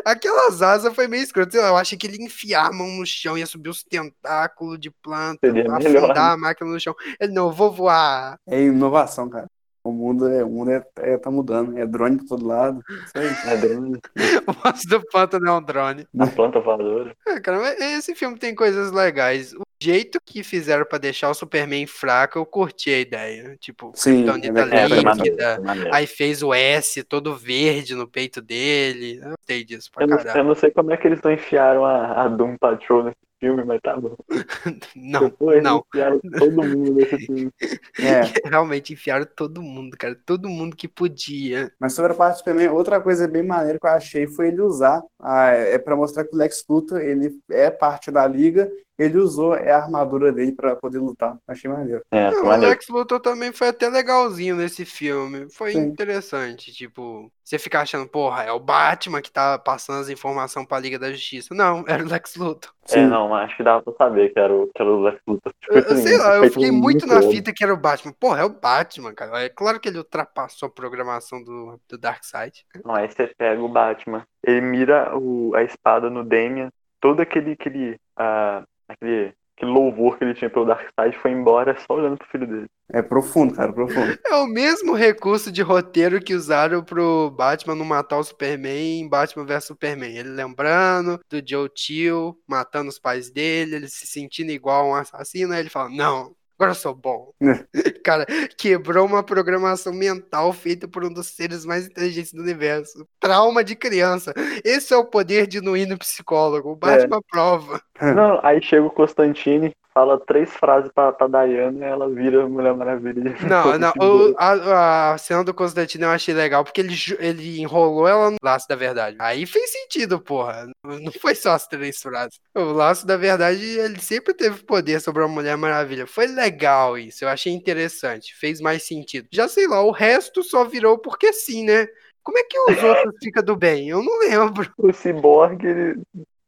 [0.05, 1.57] Aquelas asas foi meio escroto.
[1.57, 4.91] Eu achei que ele ia enfiar a mão no chão, ia subir os tentáculos de
[4.91, 6.35] planta, Seria melhor, afundar né?
[6.35, 6.95] a máquina no chão.
[7.19, 8.39] Ele, não, eu vou voar.
[8.47, 9.49] É inovação, cara.
[9.85, 11.77] O mundo, é, o mundo é, é- tá mudando.
[11.77, 12.81] É drone pra todo lado.
[12.89, 13.53] Isso aí.
[13.53, 13.99] É drone,
[14.47, 16.07] O monstro do pântano é um drone.
[16.19, 17.15] a planta voadora.
[17.27, 19.53] É, cara, mas esse filme tem coisas legais.
[19.55, 23.57] O jeito que fizeram pra deixar o Superman fraco, eu curti a ideia.
[23.59, 25.61] Tipo, Sim, é, É, foi é, líquida.
[25.61, 25.91] maneiro.
[25.95, 29.19] Aí fez o S todo verde no peito dele.
[29.23, 30.39] Eu gostei disso pra Eu não, caralho.
[30.39, 33.65] eu não sei como é que eles não enfiaram a, a Doom Patrol nesse filme,
[33.65, 34.15] mas tá bom.
[34.95, 35.85] Não, Depois não.
[35.89, 37.51] enfiaram todo mundo nesse filme.
[37.99, 38.21] é.
[38.49, 40.17] Realmente enfiaram todo mundo, cara.
[40.25, 41.73] Todo mundo que podia.
[41.81, 44.61] Mas sobre a parte do Superman, outra coisa bem maneira que eu achei foi ele
[44.63, 45.03] usar.
[45.21, 48.71] Ah, é pra mostrar que o Lex Luthor ele é parte da liga.
[49.03, 51.37] Ele usou é a armadura dele pra poder lutar.
[51.47, 52.03] Achei maneiro.
[52.11, 52.71] É, Não, foi o maneiro.
[52.71, 55.51] Lex Luthor também foi até legalzinho nesse filme.
[55.51, 55.81] Foi Sim.
[55.81, 56.73] interessante.
[56.73, 60.99] Tipo, você fica achando, porra, é o Batman que tá passando as informações pra Liga
[60.99, 61.55] da Justiça.
[61.55, 62.73] Não, era o Lex Luthor.
[62.91, 65.21] É, não, mas acho que dava pra saber que era o, que era o Lex
[65.27, 65.53] Luthor.
[65.61, 67.31] Tipo, Eu, assim, sei lá, eu fiquei muito na bom.
[67.31, 68.13] fita que era o Batman.
[68.19, 69.43] Porra, é o Batman, cara.
[69.43, 72.65] É claro que ele ultrapassou a programação do, do Darkseid.
[72.85, 77.53] Não, aí você pega o Batman, ele mira o, a espada no Damian, todo aquele,
[77.53, 82.29] aquele, ah, aquele, aquele louvor que ele tinha pelo Darkseid foi embora só olhando pro
[82.29, 82.67] filho dele.
[82.93, 84.19] É profundo, cara, profundo.
[84.27, 89.09] É o mesmo recurso de roteiro que usaram pro Batman não matar o Superman em
[89.09, 90.15] Batman vs Superman.
[90.15, 94.95] Ele lembrando do Joe Chill, matando os pais dele, ele se sentindo igual a um
[94.95, 97.33] assassino, aí ele fala, não, agora eu sou bom.
[98.05, 98.25] Cara,
[98.57, 103.07] quebrou uma programação mental feita por um dos seres mais inteligentes do universo.
[103.19, 104.33] Trauma de criança.
[104.65, 106.71] Esse é o poder de no psicólogo.
[106.71, 107.81] O Batman prova.
[108.01, 112.75] Não, aí chega o Constantine, fala três frases pra, pra Diana e ela vira Mulher
[112.75, 113.35] Maravilha.
[113.39, 118.07] Não, não, o- a, a cena do Constantino eu achei legal, porque ele, ele enrolou
[118.07, 119.17] ela no laço da verdade.
[119.21, 120.69] Aí fez sentido, porra.
[120.85, 122.39] Não foi só as três frases.
[122.55, 126.07] O laço da verdade, ele sempre teve poder sobre a Mulher Maravilha.
[126.07, 129.27] Foi legal isso, eu achei interessante, fez mais sentido.
[129.33, 131.87] Já sei lá, o resto só virou porque sim, né?
[132.23, 133.89] Como é que os outros ficam do bem?
[133.89, 134.73] Eu não lembro.
[134.79, 136.03] O Cyborg, ele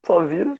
[0.06, 0.54] só vira.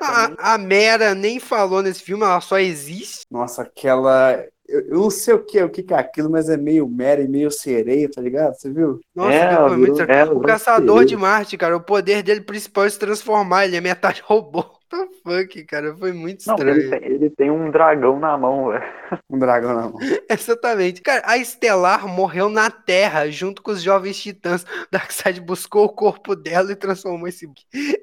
[0.00, 3.26] A, a Mera nem falou nesse filme, ela só existe.
[3.30, 4.44] Nossa, aquela.
[4.68, 7.22] Eu, eu não sei o que, o que que é aquilo, mas é meio mera
[7.22, 8.54] e meio sereia, tá ligado?
[8.54, 9.00] Você viu?
[9.14, 11.06] Nossa, É, foi muito é, O Caçador sereia.
[11.06, 14.75] de Marte, cara, o poder dele principal é se transformar, ele é metade robô.
[14.92, 16.76] What the fuck, cara, foi muito Não, estranho.
[16.76, 18.84] ele tem, ele tem um dragão na mão, velho.
[19.30, 19.98] Um dragão na mão.
[20.30, 21.00] Exatamente.
[21.00, 24.64] Cara, a Estelar morreu na Terra junto com os jovens titãs.
[24.90, 27.48] Darkseid buscou o corpo dela e transformou esse.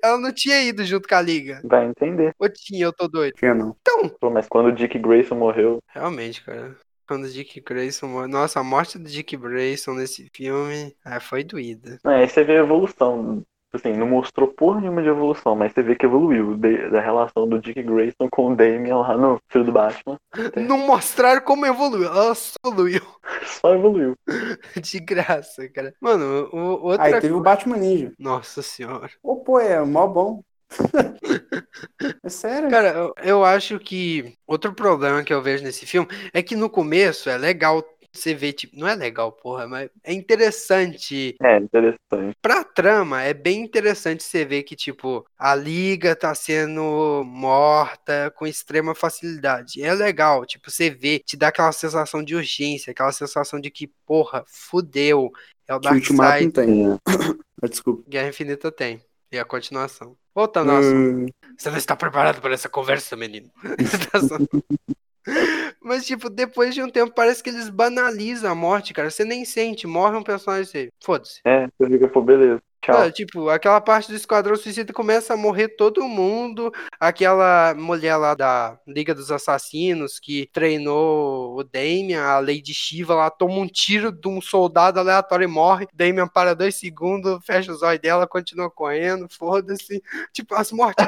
[0.04, 1.62] Ela não tinha ido junto com a Liga.
[1.64, 2.34] Vai entender.
[2.40, 3.34] Ou tinha, eu tô doido.
[3.36, 3.76] Tinha não.
[4.20, 6.76] Pô, mas quando o Dick Grayson morreu, Realmente, cara.
[7.08, 8.30] Quando o Dick Grayson morreu.
[8.30, 12.00] Nossa, a morte do Dick Grayson nesse filme ah, foi doída.
[12.04, 13.44] Não, aí você vê a evolução.
[13.74, 17.48] Assim, não mostrou porra nenhuma de evolução, mas você vê que evoluiu de- da relação
[17.48, 20.18] do Dick Grayson com o Damian lá no filho do Batman.
[20.56, 22.08] Não mostraram como evoluiu.
[22.08, 23.02] Ela só evoluiu.
[23.46, 24.16] Só evoluiu.
[24.82, 25.94] De graça, cara.
[26.00, 28.12] Mano, o, outra Aí teve o Batman Ninja.
[28.20, 29.10] Nossa senhora.
[29.24, 30.42] Ô, pô, é mó bom.
[32.24, 32.70] é sério.
[32.70, 36.70] Cara, eu, eu acho que outro problema que eu vejo nesse filme é que no
[36.70, 37.84] começo é legal
[38.14, 41.36] você ver, tipo, não é legal, porra, mas é interessante.
[41.42, 42.38] É, interessante.
[42.42, 48.46] Pra trama, é bem interessante você ver que, tipo, a liga tá sendo morta com
[48.46, 49.82] extrema facilidade.
[49.84, 53.88] É legal, tipo, você vê, te dá aquela sensação de urgência, aquela sensação de que,
[54.06, 55.32] porra, fudeu.
[55.68, 56.88] É o que o Ultimato não tem.
[56.88, 56.98] né?
[57.64, 58.04] Ah, Desculpa.
[58.10, 59.02] Guerra Infinita tem.
[59.32, 60.18] E a continuação.
[60.36, 60.98] Voltando ao assunto.
[60.98, 61.26] Hum,
[61.58, 63.50] Você não está preparado para essa conversa, menino.
[65.84, 69.10] Mas, tipo, depois de um tempo, parece que eles banalizam a morte, cara.
[69.10, 70.94] Você nem sente, morre um personagem dele.
[71.04, 71.42] Foda-se.
[71.46, 72.62] É, você fica, pô, beleza.
[72.84, 73.12] Tchau.
[73.12, 76.70] Tipo, aquela parte do Esquadrão Suicida começa a morrer todo mundo.
[77.00, 83.30] Aquela mulher lá da Liga dos Assassinos que treinou o Damian, a Lady Shiva lá,
[83.30, 85.88] toma um tiro de um soldado aleatório e morre.
[85.94, 90.04] Damian para dois segundos, fecha os olhos dela, continua correndo, foda-se.
[90.34, 91.06] Tipo, as mortes.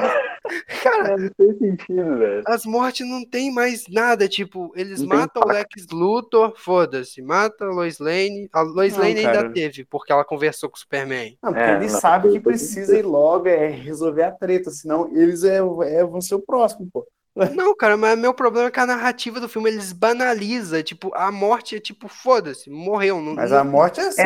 [0.82, 2.46] Cara, É, não fez sentido, velho.
[2.46, 7.20] as mortes não tem mais nada, tipo, eles Não tem matam o Lex Luthor, foda-se,
[7.22, 8.48] mata a Lois Lane.
[8.52, 9.50] A Lois Não, Lane ainda cara.
[9.52, 11.38] teve, porque ela conversou com o Superman.
[11.42, 15.08] Não, porque É, eles não, sabem que precisa ir logo é resolver a treta, senão
[15.16, 17.06] eles é, é, vão ser o próximo, pô.
[17.54, 21.30] Não, cara, mas meu problema é que a narrativa do filme eles banaliza, tipo, a
[21.30, 24.22] morte é tipo, foda-se, morreu, não, Mas não- a morte é assim.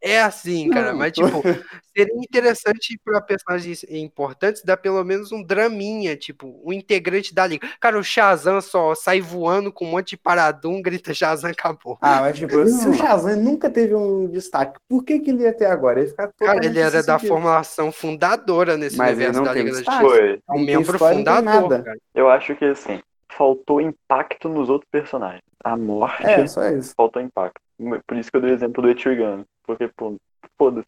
[0.00, 0.98] é assim, cara, Não.
[0.98, 1.22] mas tipo,
[1.96, 7.68] seria interessante pra personagens importantes dar pelo menos um draminha, tipo, um integrante da liga.
[7.80, 11.98] Cara, o Shazam só sai voando com um monte de paradum, grita Shazam, acabou.
[12.00, 15.52] Ah, mas tipo, se o Shazam nunca teve um destaque, por que, que ele ia
[15.52, 16.00] ter agora?
[16.00, 17.28] Ele Cara, ele era da sentido.
[17.28, 19.78] formulação fundadora nesse Mas universo não da tem Liga da.
[19.82, 20.00] Justiça.
[20.00, 20.28] Foi.
[20.30, 21.82] É um Não tem membro fundador, nada.
[21.82, 21.98] cara.
[22.28, 23.00] Eu acho que assim,
[23.30, 25.42] faltou impacto nos outros personagens.
[25.64, 26.94] A morte É, só isso.
[26.94, 27.60] faltou impacto.
[28.06, 29.44] Por isso que eu dei o exemplo do Etrigan.
[29.64, 30.14] Porque, pô,
[30.58, 30.86] foda-se.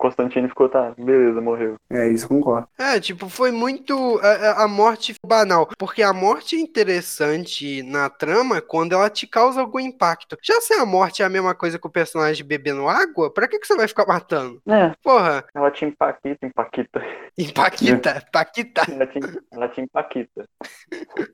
[0.00, 1.74] Constantine ficou, tá, beleza, morreu.
[1.90, 2.66] É isso, concordo.
[2.78, 4.18] É, tipo, foi muito.
[4.22, 4.28] A,
[4.62, 5.68] a- a morte banal.
[5.78, 10.38] Porque a morte é interessante na trama quando ela te causa algum impacto.
[10.42, 13.58] Já se a morte é a mesma coisa que o personagem bebendo água, pra que,
[13.58, 14.62] que você vai ficar matando?
[14.66, 17.02] É, Porra, ela te impacta, impacta.
[17.36, 18.82] empaquita, paquita.
[18.90, 19.18] Ela te,
[19.52, 20.44] ela te impacta.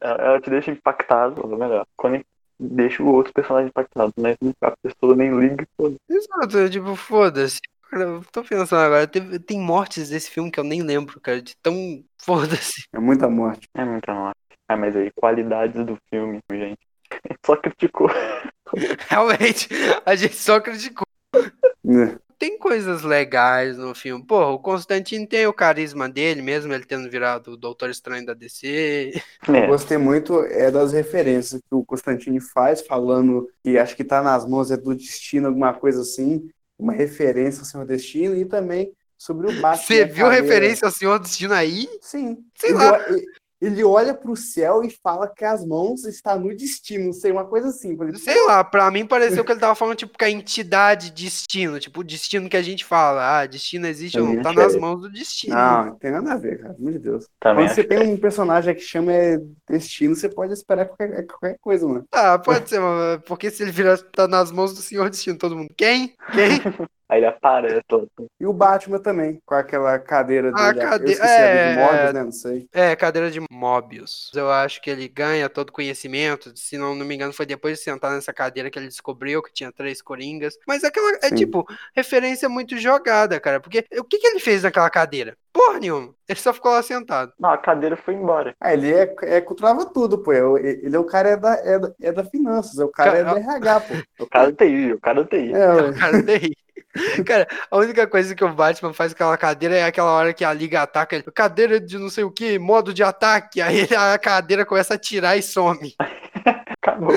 [0.01, 2.21] Ela, ela te deixa impactado, ou melhor, quando
[2.59, 7.61] deixa o outro personagem impactado, mas a pessoa nem liga, foda Exato, tipo, foda-se.
[7.91, 11.41] Cara, eu tô pensando agora, teve- tem mortes desse filme que eu nem lembro, cara,
[11.41, 12.05] de tão.
[12.21, 12.85] Foda-se.
[12.93, 13.69] É muita morte.
[13.75, 14.37] É muita morte.
[14.69, 16.79] Ah, mas aí, qualidades do filme, gente.
[17.47, 18.09] Só criticou.
[19.09, 19.69] Realmente,
[20.05, 21.07] a gente só criticou.
[21.87, 22.19] É.
[22.39, 24.25] Tem coisas legais no filme.
[24.27, 28.35] Porra, o Constantine tem o carisma dele, mesmo ele tendo virado o Doutor Estranho da
[28.35, 29.13] DC.
[29.49, 34.21] É, Gostei muito é das referências que o Constantine faz, falando que acho que tá
[34.21, 38.93] nas mãos é do destino, alguma coisa assim, uma referência ao Senhor Destino, e também
[39.17, 39.77] sobre o Batman.
[39.77, 40.43] Você viu Caveira.
[40.43, 41.89] referência ao Senhor Destino aí?
[42.01, 42.39] Sim.
[42.55, 42.99] Sei lá.
[43.61, 47.47] Ele olha pro céu e fala que as mãos estão no destino, não sei, uma
[47.47, 47.97] coisa assim.
[47.97, 51.81] Falei, Sei lá, pra mim pareceu que ele tava falando, tipo, que a entidade destino,
[51.81, 55.01] tipo, o destino que a gente fala, ah, destino existe ou não, tá nas mãos
[55.01, 55.55] do destino.
[55.55, 57.27] Não, não tem nada a ver, cara, pelo amor de Deus.
[57.41, 59.39] também Quando você tem um personagem que chama é,
[59.69, 62.05] destino, você pode esperar qualquer, qualquer coisa, mano.
[62.13, 65.57] Ah, pode ser, mas porque se ele virar tá nas mãos do Senhor Destino, todo
[65.57, 66.15] mundo, quem?
[66.33, 66.61] Quem?
[67.09, 68.01] Aí ele aparece lá.
[68.41, 70.85] E o Batman também, com aquela cadeira A dele.
[70.87, 72.25] cade- Eu esqueci a é, de Morbius, né?
[72.25, 72.69] Não sei.
[72.73, 74.31] É, cadeira de Mobius.
[74.35, 76.53] Eu acho que ele ganha todo conhecimento.
[76.57, 79.53] Se não, não me engano, foi depois de sentar nessa cadeira que ele descobriu que
[79.53, 80.57] tinha três coringas.
[80.67, 81.35] Mas aquela é Sim.
[81.37, 83.61] tipo, referência muito jogada, cara.
[83.61, 85.37] Porque o que, que ele fez naquela cadeira?
[85.53, 86.15] Porra nenhuma.
[86.29, 87.33] Ele só ficou lá sentado.
[87.39, 88.55] Não, a cadeira foi embora.
[88.61, 90.33] Ah, ele é, é controlava tudo, pô.
[90.33, 92.89] É o- Ele é o cara é da, é da, é da finanças, é o
[92.91, 93.95] cara é do RH, pô.
[94.25, 95.53] O cara TI, o cara TI.
[95.55, 95.93] É, ué.
[95.99, 96.53] Cara, daí.
[97.27, 100.45] Cara, a única coisa que o Batman faz com aquela cadeira é aquela hora que
[100.45, 101.25] a liga ataca ele.
[101.35, 103.61] Cadeira de não sei o que, modo de ataque.
[103.61, 105.95] Aí a cadeira começa a tirar e some.
[106.87, 107.15] Acabou.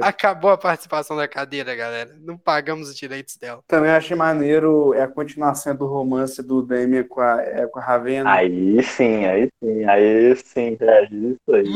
[0.00, 2.16] Acabou a participação da cadeira, galera.
[2.20, 3.60] Não pagamos os direitos dela.
[3.66, 7.82] Também achei maneiro é a continuação do romance do Damian com a, é, com a
[7.82, 8.30] Ravena.
[8.32, 11.66] Aí sim, aí sim, aí sim, Regis, isso aí.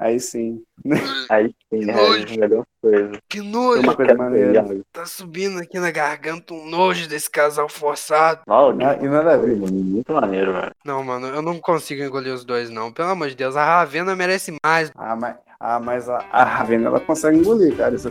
[0.00, 0.62] Aí sim.
[1.30, 3.12] Aí sim, Regis, melhor coisa.
[3.28, 3.80] Que nojo.
[3.80, 4.62] uma coisa maneira.
[4.92, 8.42] Tá subindo aqui na garganta um nojo desse casal forçado.
[8.46, 9.56] Nossa, Ah, E nada a ver.
[9.56, 10.70] muito maneiro, velho.
[10.84, 12.92] Não, mano, eu não consigo engolir os dois, não.
[12.92, 14.92] Pelo amor de Deus, a Ravena merece mais.
[14.94, 17.94] Ah, mas, ah, mas a, a Ravena ela consegue engolir, cara.
[17.94, 18.10] Isso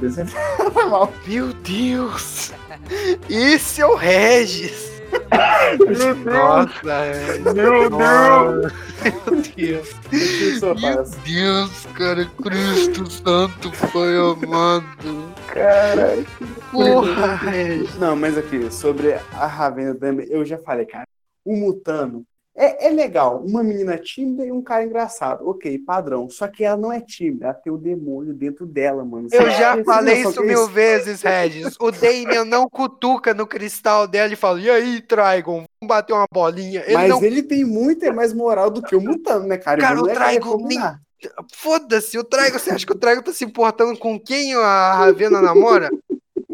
[0.71, 1.11] foi mal.
[1.27, 2.51] Meu Deus!
[3.29, 4.95] Esse é o Regis!
[6.25, 7.39] Nossa, é.
[7.53, 8.73] Meu Nossa,
[9.03, 9.95] Meu Deus!
[10.15, 11.15] Meu.
[11.23, 15.33] Deus, cara, Cristo Santo foi amado.
[15.47, 16.23] Cara.
[16.71, 17.95] Porra, Regis.
[17.97, 21.05] Não, mas aqui, sobre a Ravena Damian, eu já falei, cara.
[21.43, 22.25] O Mutano
[22.57, 23.43] é, é legal.
[23.45, 25.47] Uma menina tímida e um cara engraçado.
[25.47, 26.29] Ok, padrão.
[26.29, 27.47] Só que ela não é tímida.
[27.47, 29.27] Ela tem o demônio dentro dela, mano.
[29.29, 31.75] Eu já falei isso é mil vezes, Regis.
[31.79, 36.27] O Damian não cutuca no cristal dela e fala: E aí, Trigon, vamos bater uma
[36.31, 36.81] bolinha.
[36.85, 37.21] Ele Mas não.
[37.21, 39.81] ele tem muito mais moral do que o Mutano, né, cara?
[39.81, 41.01] Cara, o não é Trigon combinar.
[41.53, 42.57] Foda-se, o Trigon.
[42.57, 45.89] Você acha que o Trigon tá se importando com quem a Ravena namora?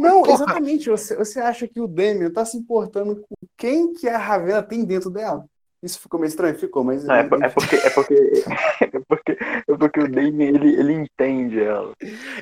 [0.02, 0.34] Não, Porra.
[0.34, 0.90] exatamente.
[0.90, 4.84] Você, você acha que o Damian tá se importando com quem que a Ravena tem
[4.84, 5.46] dentro dela?
[5.84, 6.56] Isso ficou meio estranho?
[6.56, 7.04] Ficou, mas...
[7.04, 8.14] Não, é, é porque, é porque,
[8.82, 11.92] é porque, é porque o Damien, ele, ele entende ela.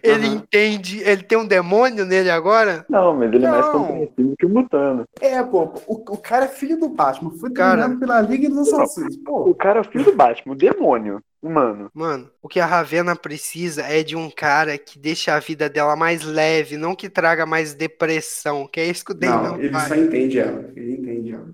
[0.04, 0.36] Ele Aham.
[0.36, 1.00] entende.
[1.04, 2.86] Ele tem um demônio nele agora?
[2.90, 3.72] Não, mas ele é mais Não.
[3.72, 5.06] compreensivo que o Mutano.
[5.22, 7.90] É, pô, o, o cara é filho do Batman, foi Cara.
[7.98, 9.16] pela Liga dos Assassinos.
[9.16, 11.90] O Pô, cara é o filho do Batman, o demônio humano.
[11.94, 15.96] Mano, o que a Ravena precisa é de um cara que deixe a vida dela
[15.96, 19.70] mais leve, não que traga mais depressão, que é isso que o Damian não, ele
[19.72, 19.88] faz.
[19.88, 20.70] só entende ela.
[20.76, 20.99] Ele entende ela,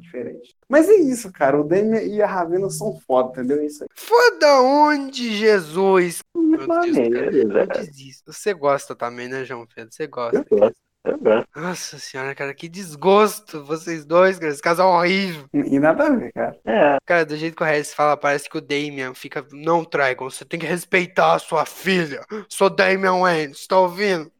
[0.06, 0.56] diferente.
[0.70, 1.60] Mas é isso, cara.
[1.60, 3.60] O Damian e a Ravena são foda, entendeu?
[3.60, 3.90] É isso aí.
[3.96, 6.20] Foda onde, Jesus?
[6.68, 8.32] Maneiro, desista.
[8.32, 9.94] Você gosta também, né, João Pedro?
[9.94, 10.38] Você gosta.
[10.38, 10.76] Eu gosto,
[11.06, 11.48] eu gosto.
[11.56, 14.52] Nossa senhora, cara, que desgosto vocês dois, cara.
[14.52, 15.46] Esse casal é horrível.
[15.54, 16.58] E nada a ver, cara.
[16.66, 19.46] É, Cara, do jeito que o Regis fala, parece que o Damian fica.
[19.52, 22.22] Não, Trigon, você tem que respeitar a sua filha.
[22.50, 24.32] Sou Damian Wayne, você tá ouvindo?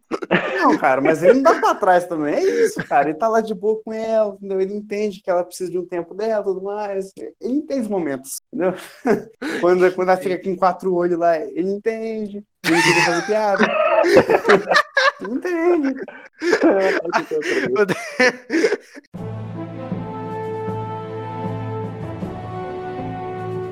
[0.56, 2.36] Não, cara, mas ele não dá pra trás também.
[2.36, 3.10] É isso, cara.
[3.10, 4.62] Ele tá lá de boa com ela, entendeu?
[4.62, 7.12] Ele entende que ela precisa de um tempo dela tudo mais.
[7.18, 8.74] Ele entende os momentos, entendeu?
[9.62, 12.44] Quando, quando ela fica com quatro olhos lá, ele entende.
[12.64, 13.66] Ele queria fazer piada.
[15.22, 15.96] Entende.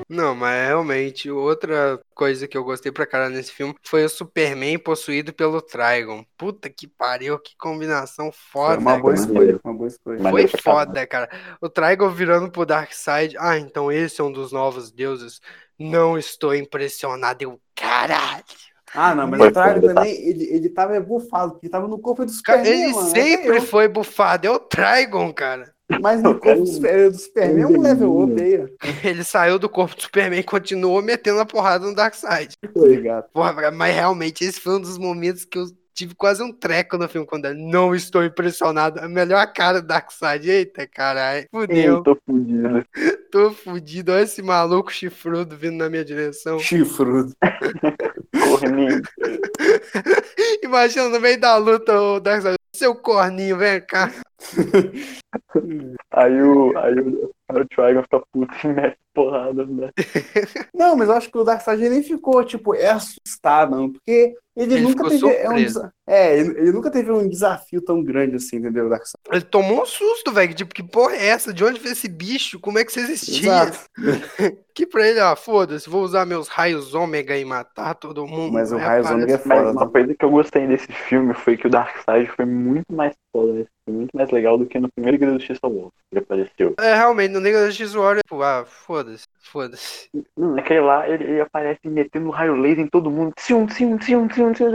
[0.08, 4.78] Não, mas realmente, outra coisa que eu gostei pra caralho nesse filme foi o Superman
[4.78, 6.24] possuído pelo Trigon.
[6.36, 8.30] Puta que pariu, que combinação
[8.62, 8.78] Foi foda.
[8.78, 9.26] uma boa cara.
[9.26, 9.60] escolha.
[9.64, 10.18] Uma boa escolha.
[10.30, 11.28] Foi Maneiro foda, cara.
[11.60, 13.36] O Trigon virando pro Darkseid.
[13.38, 15.40] Ah, então esse é um dos novos deuses.
[15.78, 17.42] Não estou impressionado.
[17.42, 18.44] Eu, caralho.
[18.94, 19.94] Ah, não, mas Foi o foda, tá?
[19.94, 23.10] também, ele, ele tava bufado, porque ele tava no corpo do Cara, Superman, ele mano.
[23.10, 24.46] sempre É foi bufado.
[24.46, 25.73] É o Trigon, cara.
[26.00, 28.68] Mas no corpo do, Super- do Superman é um level up aí.
[29.04, 32.56] Ele saiu do corpo do Superman e continuou metendo a porrada no Darkseid.
[32.72, 33.24] Tô ligado.
[33.32, 37.08] Porra, mas realmente esse foi um dos momentos que eu tive quase um treco no
[37.08, 38.98] filme quando ele não estou impressionado.
[39.00, 40.50] A melhor cara do Darkseid.
[40.50, 41.46] Eita, caralho.
[41.50, 41.94] Fudeu.
[41.96, 42.84] Eu tô fudido.
[43.30, 44.12] Tô fudido.
[44.12, 46.58] Olha esse maluco chifrudo vindo na minha direção.
[46.60, 47.32] Chifrudo.
[48.40, 49.02] Corninho.
[50.62, 52.56] Imagina no meio da luta o Darkseid.
[52.74, 54.10] Seu corninho, vem cá.
[56.10, 59.90] Aí o, aí o, aí o Trigon fica puto e mete porrada, né?
[60.74, 64.74] Não, mas eu acho que o Darkseid nem ficou, tipo, é assustado, não, porque ele,
[64.74, 65.42] Ele nunca ficou teve.
[65.42, 69.14] É, um é, ele, ele nunca teve um desafio tão grande assim, entendeu, Darkseid?
[69.30, 70.52] Ele tomou um susto, velho.
[70.54, 71.52] Tipo, que porra é essa?
[71.54, 72.58] De onde veio esse bicho?
[72.58, 73.50] Como é que você existia?
[73.50, 73.78] Exato.
[74.74, 78.54] Que pra ele, ah, foda-se, vou usar meus raios ômega e matar todo mundo.
[78.54, 79.92] Mas o raios aparece- ômega é Mas foda, uma tá?
[79.92, 83.70] coisa que eu gostei desse filme foi que o Darkseid foi muito mais foda nesse
[83.90, 86.74] muito mais legal do que no primeiro Liga da Justiça Wolf, que apareceu.
[86.78, 90.08] É, realmente, no Liga da Justiça Warrior, tipo, ah, foda foda-se, foda-se.
[90.36, 93.32] Hum, aquele lá, ele, ele aparece metendo raio laser em todo mundo.
[93.36, 94.66] Tchum, tchum, tchum, tchum, tchum.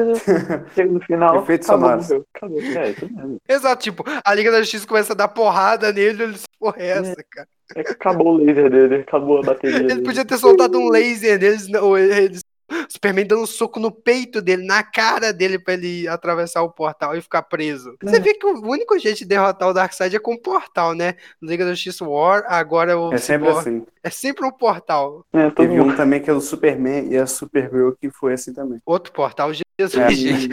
[0.75, 1.41] Chega no final.
[1.43, 2.25] Efeitos acabou, morreu.
[2.35, 2.61] Acabou.
[2.61, 3.37] É, isso mesmo.
[3.47, 7.23] Exato, tipo, a Liga da Justiça começa a dar porrada nele, ele porra é essa,
[7.29, 7.47] cara?
[7.75, 9.77] É que acabou o laser dele, acabou a bateria.
[9.77, 10.01] Ele dele.
[10.01, 12.41] podia ter soltado um laser neles, não, eles.
[12.89, 17.15] Superman dando um soco no peito dele, na cara dele, pra ele atravessar o portal
[17.15, 17.95] e ficar preso.
[18.01, 18.19] Você É.
[18.19, 21.15] vê que o único jeito de derrotar o Darkseid é com o portal, né?
[21.41, 23.85] Liga da Justiça War, agora o É sempre Cyborg- assim.
[24.01, 25.25] É sempre um portal.
[25.33, 25.95] É, Teve um mundo.
[25.97, 28.79] também que é o Superman e a Supergirl que foi assim também.
[28.85, 30.49] Outro portal, Jesus, É, gente.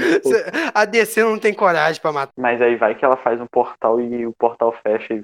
[0.74, 2.32] A DC não tem coragem pra matar.
[2.36, 5.22] Mas aí vai que ela faz um portal e o portal fecha e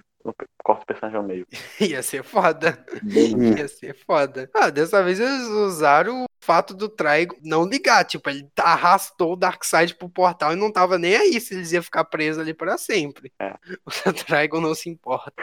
[0.63, 1.47] corta o personagem ao meio.
[1.81, 2.79] Ia ser foda.
[3.05, 3.55] Hum.
[3.59, 4.49] Ia ser foda.
[4.55, 8.05] Ah, dessa vez eles usaram o fato do Trigon não ligar.
[8.05, 11.83] Tipo, ele arrastou o Darkseid pro portal e não tava nem aí se eles iam
[11.83, 13.33] ficar presos ali pra sempre.
[13.41, 13.55] É.
[14.07, 15.33] O Trigon não se importa.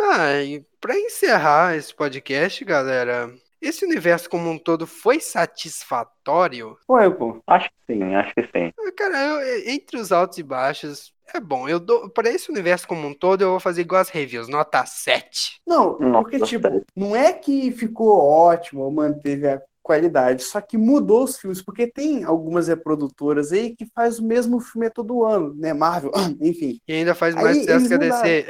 [0.00, 6.76] ah, e pra encerrar esse podcast, galera, esse universo como um todo foi satisfatório?
[6.86, 7.40] Foi, pô.
[7.46, 8.72] Acho que sim, acho que sim.
[8.78, 11.68] Ah, Cara, eu- entre os altos e baixos, é bom.
[11.68, 14.84] Eu dou para esse universo como um todo, eu vou fazer igual as reviews, nota
[14.84, 15.60] 7.
[15.66, 20.78] Não, Nossa, porque, tipo, não é que ficou ótimo ou manteve a qualidade, só que
[20.78, 25.52] mudou os filmes, porque tem algumas reprodutoras aí que faz o mesmo filme todo ano,
[25.54, 25.72] né?
[25.72, 26.80] Marvel, enfim.
[26.86, 28.46] E ainda faz Aí mais sucesso que a DC.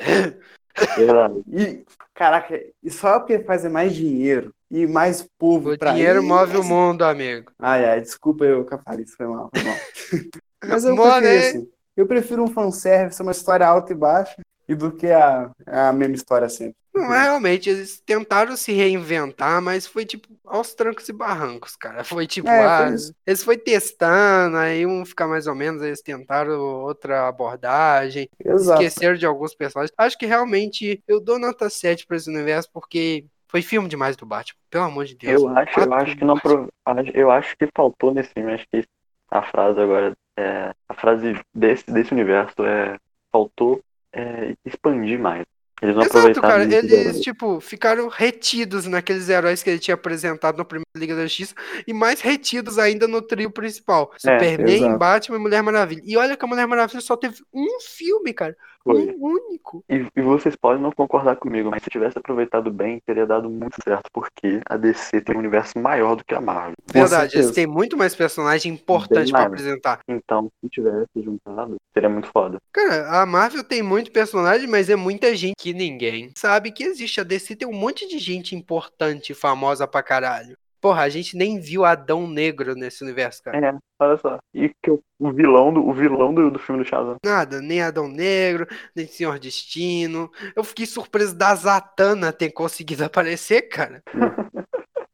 [1.48, 6.26] E, caraca, e só porque fazem mais dinheiro e mais povo O pra dinheiro ir,
[6.26, 7.52] move o mundo, amigo.
[7.58, 9.76] Ai, ai, desculpa eu, Caparice, foi mal, foi mal.
[10.64, 11.38] Mas eu Money.
[11.38, 11.68] assim.
[11.96, 14.36] Eu prefiro um fanservice, uma história alta e baixa,
[14.68, 16.74] e do que a, a mesma história sempre.
[16.94, 22.04] Não, é realmente, eles tentaram se reinventar, mas foi tipo aos trancos e barrancos, cara.
[22.04, 25.88] Foi tipo, É, ah, foi eles foi testando, aí um fica mais ou menos, aí
[25.88, 28.82] eles tentaram outra abordagem, Exato.
[28.82, 29.92] esqueceram de alguns personagens.
[29.96, 34.26] Acho que realmente eu dou nota 7 pra esse universo porque foi filme demais do
[34.26, 35.40] Batman, pelo amor de Deus.
[35.40, 36.68] Eu acho, eu acho que não pro-
[37.14, 38.84] eu acho que faltou nesse filme, acho que
[39.30, 42.98] a frase agora é a frase desse desse universo é
[43.30, 45.44] faltou é, expandir mais.
[45.82, 46.62] Eles não Exato, cara.
[46.62, 51.56] Eles, tipo, ficaram retidos naqueles heróis que ele tinha apresentado na primeira Liga da Justiça
[51.84, 54.12] e mais retidos ainda no trio principal.
[54.14, 54.98] É, Superman, exato.
[54.98, 56.02] Batman e Mulher Maravilha.
[56.04, 58.56] E olha que a Mulher Maravilha só teve um filme, cara.
[58.84, 59.16] Foi.
[59.16, 59.84] Um único.
[59.88, 63.76] E, e vocês podem não concordar comigo, mas se tivesse aproveitado bem, teria dado muito
[63.82, 66.74] certo, porque a DC tem um universo maior do que a Marvel.
[66.92, 69.46] Verdade, eles têm muito mais personagem importante mais.
[69.46, 70.00] apresentar.
[70.08, 72.58] Então, se tivesse juntado, seria muito foda.
[72.72, 77.20] Cara, a Marvel tem muito personagem, mas é muita gente que ninguém sabe que existe.
[77.20, 80.56] A DC tem um monte de gente importante e famosa pra caralho.
[80.82, 83.56] Porra, a gente nem viu Adão Negro nesse universo, cara.
[83.68, 84.38] É, olha só.
[84.52, 87.14] E que o, o vilão do o vilão do, do filme do Shazam.
[87.24, 90.28] Nada, nem Adão Negro, nem Senhor Destino.
[90.56, 94.02] Eu fiquei surpreso da Zatanna ter conseguido aparecer, cara.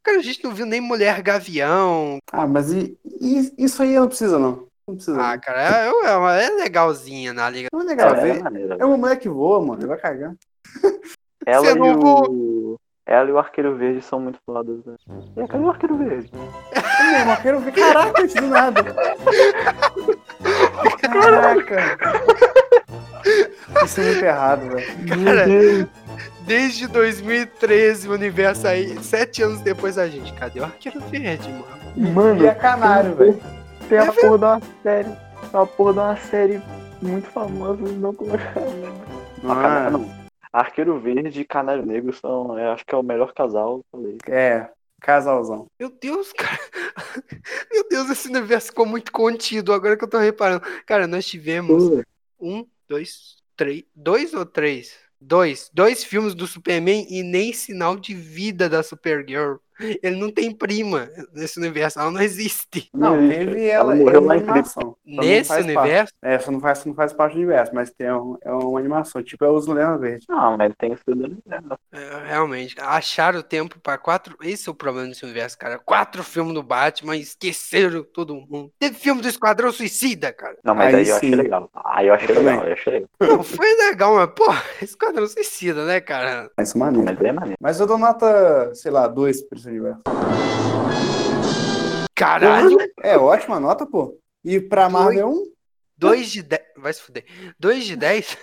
[0.02, 2.16] Cara, a gente não viu nem Mulher Gavião.
[2.32, 4.66] Ah, mas e, e- isso aí não precisa, não.
[4.88, 5.20] Não precisa.
[5.20, 7.68] Ah, cara, é, é, uma- é legalzinha na liga.
[7.70, 8.76] Não é legal é, maneiro.
[8.80, 9.82] É uma mulher que voa, mano.
[9.82, 10.34] Ele vai cagar.
[11.44, 12.57] Ela Você e não o.
[13.10, 14.94] Ela e o Arqueiro Verde são muito fodas, né?
[15.38, 16.30] E cadê o Arqueiro Verde?
[16.72, 17.72] É mesmo, eu quero ver.
[17.72, 18.84] Caraca, gente, do nada.
[21.00, 21.76] Caraca.
[23.84, 25.24] Isso é muito errado, velho.
[25.24, 25.46] Cara,
[26.42, 30.32] desde 2013 o universo aí, sete anos depois a gente.
[30.34, 32.12] Cadê o Arqueiro Verde, mano?
[32.14, 33.40] Mano, E é canário, velho.
[33.88, 35.08] tem a porra de uma série.
[35.08, 36.62] Tem uma porra de uma série
[37.02, 38.66] muito famosa e não colocaram.
[39.44, 40.27] Ah, Canário, não.
[40.52, 44.16] Arqueiro Verde e Canário Negro são, eu acho que é o melhor casal, falei.
[44.26, 44.68] É,
[45.00, 45.66] casalzão.
[45.78, 46.58] Meu Deus, cara.
[47.70, 49.72] Meu Deus, esse universo ficou muito contido.
[49.72, 50.62] Agora que eu tô reparando.
[50.86, 52.02] Cara, nós tivemos
[52.40, 53.84] um, dois, três.
[53.94, 54.94] Dois ou três?
[55.20, 55.70] Dois.
[55.72, 59.56] Dois filmes do Superman e nem sinal de vida da Supergirl.
[60.02, 62.00] Ele não tem prima nesse universo.
[62.00, 62.88] Ela não existe.
[62.92, 64.96] Não, Não, teve ela ela, morreu é uma lá em animação.
[65.04, 66.12] Não Nesse universo.
[66.20, 66.34] Parte.
[66.34, 69.22] É, só não faz, não faz parte do universo, mas tem um, é uma animação.
[69.22, 70.26] Tipo, é os Leão Verde.
[70.28, 71.38] Não, mas tem sido.
[71.92, 74.36] É, realmente, acharam tempo pra quatro.
[74.42, 75.78] Esse é o problema desse universo, cara.
[75.78, 78.70] Quatro filmes do Batman, esqueceram todo mundo.
[78.78, 80.56] Teve filme do Esquadrão Suicida, cara.
[80.64, 81.70] Não, mas Aí aí, eu achei legal.
[81.84, 83.08] Aí eu achei Eu legal, eu achei legal.
[83.20, 84.46] Não, foi legal, mas, pô,
[84.82, 86.50] Esquadrão Suicida, né, cara?
[86.56, 87.06] Mas isso é maneiro.
[87.06, 87.56] Mas é maneiro.
[87.60, 90.00] Mas eu dou nota, sei lá, 2 pra universo.
[92.14, 94.18] Caralho, É, ótima nota, pô.
[94.44, 95.44] E pra Marvel é um?
[95.96, 96.62] 2 de 10.
[96.76, 97.24] Vai se fuder.
[97.58, 98.36] 2 de 10?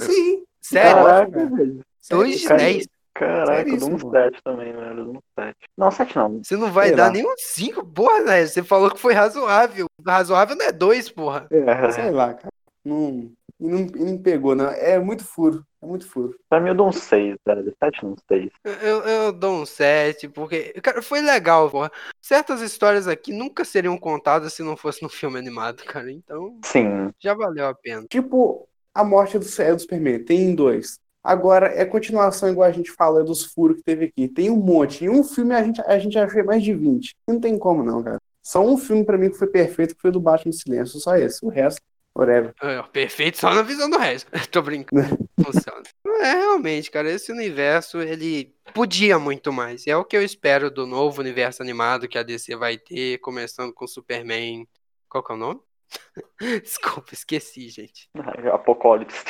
[0.00, 0.44] Sim.
[0.60, 1.04] Sério?
[1.04, 1.80] Caraca, velho.
[2.10, 2.60] 2 de cara.
[2.60, 2.88] 10.
[3.14, 4.10] Caraca, eu dou um pô.
[4.10, 4.98] 7 também, velho.
[4.98, 5.56] Eu dou um 7.
[5.76, 6.40] Não, 7 não.
[6.44, 7.10] Você não vai Sei dar lá.
[7.12, 8.46] nem um 5, porra, né?
[8.46, 9.86] Você falou que foi razoável.
[10.06, 11.46] Razoável não é 2, porra.
[11.50, 12.48] É, Sei lá, cara.
[12.84, 13.30] Não,
[13.60, 14.68] e não, e não pegou, não.
[14.68, 15.64] É muito furo.
[15.82, 16.36] É muito furo.
[16.48, 17.76] Pra mim eu dou um 6, velho.
[17.82, 18.50] 7 não 6.
[18.82, 20.72] Eu, eu dou um 7, porque.
[20.82, 21.90] Cara, foi legal, porra.
[22.20, 26.10] Certas histórias aqui nunca seriam contadas se não fosse no filme animado, cara.
[26.10, 27.12] Então, Sim.
[27.18, 28.04] já valeu a pena.
[28.08, 30.24] Tipo, a morte do, é do Superman.
[30.24, 30.98] Tem dois.
[31.22, 34.28] Agora, é continuação, igual a gente fala, dos furos que teve aqui.
[34.28, 35.04] Tem um monte.
[35.04, 37.14] Em um filme a gente, a gente achou mais de 20.
[37.26, 38.18] Não tem como, não, cara.
[38.42, 40.98] Só um filme pra mim que foi perfeito, que foi do Batman Silêncio.
[40.98, 41.44] Só esse.
[41.44, 41.82] O resto,
[42.18, 42.52] whatever.
[42.60, 44.30] É, perfeito só na visão do resto.
[44.50, 45.16] Tô brincando.
[45.40, 45.82] Funciona.
[46.20, 49.86] É, realmente, cara, esse universo, ele podia muito mais.
[49.86, 53.18] E é o que eu espero do novo universo animado que a DC vai ter,
[53.18, 54.66] começando com Superman.
[55.08, 55.60] Qual que é o nome?
[56.62, 58.10] Desculpa, esqueci, gente.
[58.52, 59.24] Apocalipse.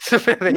[0.00, 0.54] Superman.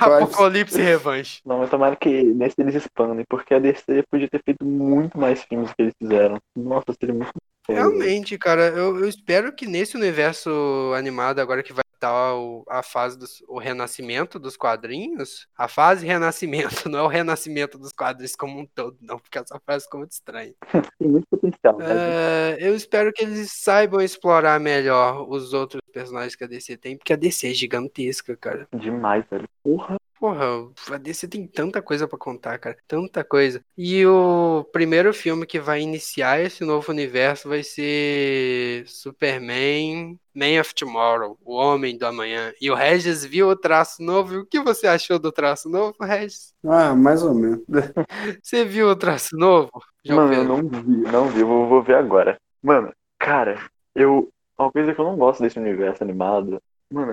[0.00, 1.40] Apocalipse e Revanche.
[1.44, 5.44] Não, mas tomara que nesse eles expandem, porque a DC podia ter feito muito mais
[5.44, 6.38] filmes do que eles fizeram.
[6.56, 7.30] Nossa, seria muito
[7.70, 12.82] Realmente, cara, eu, eu espero que nesse universo animado, agora que vai estar o- a
[12.82, 18.36] fase do o renascimento dos quadrinhos, a fase renascimento, não é o renascimento dos quadrinhos
[18.36, 20.54] como um todo, não, porque essa frase ficou muito estranha.
[20.98, 21.78] Tem muito potencial.
[21.82, 26.96] É, eu espero que eles saibam explorar melhor os outros personagens que a DC tem,
[26.96, 28.66] porque a DC é gigantesca, cara.
[28.74, 29.48] Demais, velho.
[29.62, 29.96] Porra.
[30.18, 30.44] Porra,
[30.90, 32.76] a DC tem tanta coisa pra contar, cara.
[32.88, 33.62] Tanta coisa.
[33.76, 40.74] E o primeiro filme que vai iniciar esse novo universo vai ser Superman, Man of
[40.74, 42.52] Tomorrow, O Homem do Amanhã.
[42.60, 44.34] E o Regis viu o traço novo.
[44.34, 46.52] E o que você achou do traço novo, Regis?
[46.66, 47.62] Ah, mais ou menos.
[48.42, 49.70] Você viu o traço novo?
[50.04, 52.38] João Mano, eu não vi, não vi, vou, vou ver agora.
[52.62, 53.58] Mano, cara,
[53.94, 54.28] eu.
[54.58, 56.60] Uma coisa que eu não gosto desse universo animado,
[56.92, 57.12] mano,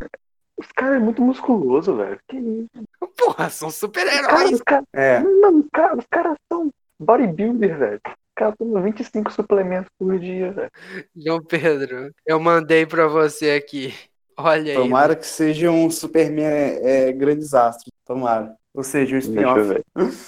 [0.57, 2.19] os caras é muito musculoso, velho.
[2.27, 2.69] Que isso?
[3.17, 4.51] Porra, são Cara, super-heróis.
[4.51, 4.85] os caras.
[4.93, 5.19] É.
[5.19, 8.01] Mano, os caras os caras são bodybuilder, velho.
[8.05, 10.71] Os caras tomam 25 suplementos por dia, velho.
[11.15, 13.93] João Pedro, eu mandei pra você aqui.
[14.37, 14.77] Olha aí.
[14.77, 17.91] Tomara que seja um Superman é, é, grandes astros.
[18.05, 18.53] Tomara.
[18.73, 19.81] Ou seja, um spin-off.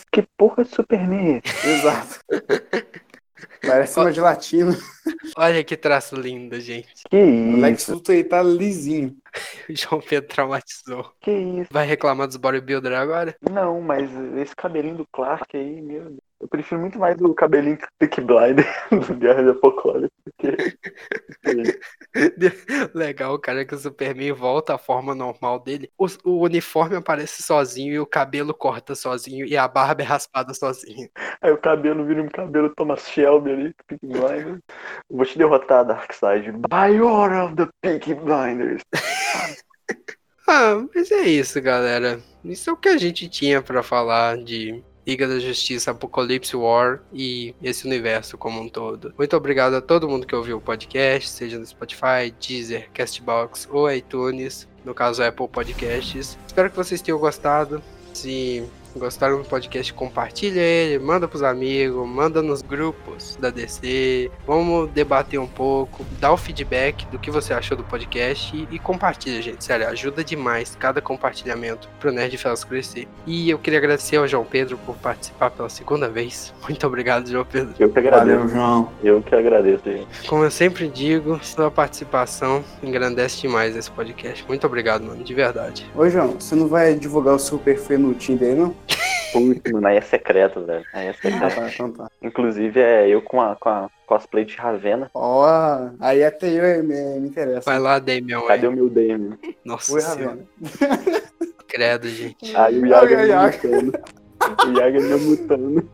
[0.10, 1.68] Que porra de Superman é esse?
[1.68, 2.20] Exato.
[3.66, 4.78] Parece uma gelatina.
[5.38, 7.04] Olha que traço lindo, gente.
[7.10, 7.94] Que O Lex isso?
[7.94, 9.16] Luthor aí tá lisinho.
[9.70, 11.12] O João Pedro traumatizou.
[11.22, 11.70] Que isso?
[11.72, 13.36] Vai reclamar dos bodybuilder agora?
[13.52, 16.27] Não, mas esse cabelinho do Clark aí, meu Deus.
[16.40, 20.78] Eu prefiro muito mais o cabelinho Peak Blinder do Guerra de Apocalipse que.
[22.94, 25.90] Legal, cara, que o Superman volta à forma normal dele.
[25.98, 30.54] O, o uniforme aparece sozinho e o cabelo corta sozinho e a barba é raspada
[30.54, 31.10] sozinha.
[31.42, 34.60] Aí o cabelo vira um cabelo Thomas Shelby ali, Peak Blinders.
[35.10, 36.52] Vou te derrotar, Darkseid.
[36.52, 38.82] By order of the Peak Blinders.
[40.48, 42.20] Ah, mas é isso, galera.
[42.44, 47.00] Isso é o que a gente tinha pra falar de Liga da Justiça, Apocalipse War
[47.14, 49.14] e esse universo como um todo.
[49.18, 53.90] Muito obrigado a todo mundo que ouviu o podcast, seja no Spotify, Deezer, Castbox ou
[53.90, 56.38] iTunes, no caso Apple Podcasts.
[56.46, 57.82] Espero que vocês tenham gostado.
[58.14, 58.64] Se
[58.96, 64.32] gostaram do podcast, compartilha ele, manda pros amigos, manda nos grupos da DC.
[64.46, 68.80] Vamos debater um pouco, dá o feedback do que você achou do podcast e, e
[68.80, 69.64] compartilha, gente.
[69.64, 73.08] Sério, ajuda demais cada compartilhamento pro Nerd Felas crescer.
[73.26, 76.54] E eu queria agradecer ao João Pedro por participar pela segunda vez.
[76.68, 77.74] Muito obrigado, João Pedro.
[77.80, 78.38] Eu que agradeço.
[78.38, 78.92] Valeu, João.
[79.04, 80.28] Eu que agradeço, gente.
[80.28, 84.46] Como eu sempre digo, sua participação engrandece demais esse podcast.
[84.48, 85.90] Muito obrigado, mano, de verdade.
[85.96, 88.76] Ô, João, você não vai divulgar o seu perfil no Tinder aí, não?
[89.34, 90.86] Putz, mano, aí é secreto, velho.
[90.94, 91.56] Aí é Ah, secreto.
[91.56, 92.10] tá, então tá.
[92.22, 95.10] Inclusive é eu com a, com a cosplay de Ravena.
[95.14, 95.46] Ó,
[96.00, 97.70] aí até eu me, me interessa.
[97.70, 98.42] Vai lá, Damian.
[98.48, 99.38] Cadê o meu DM?
[99.66, 100.02] Nossa Oi.
[100.02, 100.40] Ravena.
[101.68, 102.56] Credo, gente.
[102.56, 103.92] Aí o Ai, Yaga ai, ai.
[104.40, 105.90] O Yaga me mutando.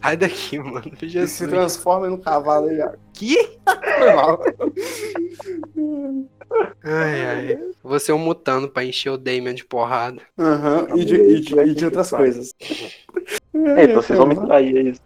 [0.00, 0.82] Sai daqui, mano.
[1.00, 1.30] Ele Jesus.
[1.32, 2.92] se transforma no cavalo aí, ó.
[3.12, 3.58] Que?
[3.98, 4.42] Foi mal.
[6.84, 7.58] Ai, ai.
[7.82, 10.20] Vou ser um mutano pra encher o Damian de porrada.
[10.38, 12.54] Aham, e, de, e, de, e de outras coisas.
[13.76, 15.00] É, então vocês vão me trair, é isso.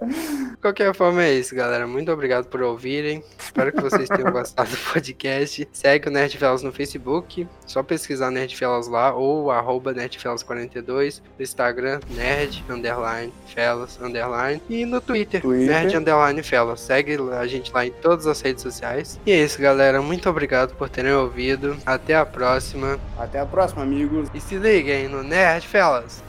[0.00, 1.86] De qualquer forma é isso, galera.
[1.86, 3.22] Muito obrigado por ouvirem.
[3.38, 5.68] Espero que vocês tenham gostado do podcast.
[5.72, 7.46] Segue o Nerdfellas no Facebook.
[7.66, 11.20] Só pesquisar Nerdfellas lá ou arroba Nerdfellas42.
[11.36, 14.62] No Instagram, Nerd, underline, Fellas, underline.
[14.68, 15.68] E no Twitter, Twitter.
[15.68, 16.80] Nerd, underline, Fellas.
[16.80, 19.18] Segue a gente lá em todas as redes sociais.
[19.26, 20.00] E é isso, galera.
[20.00, 21.76] Muito obrigado por terem ouvido.
[21.84, 22.98] Até a próxima.
[23.18, 24.28] Até a próxima, amigos.
[24.32, 26.27] E se liguem no Nerd Fellas.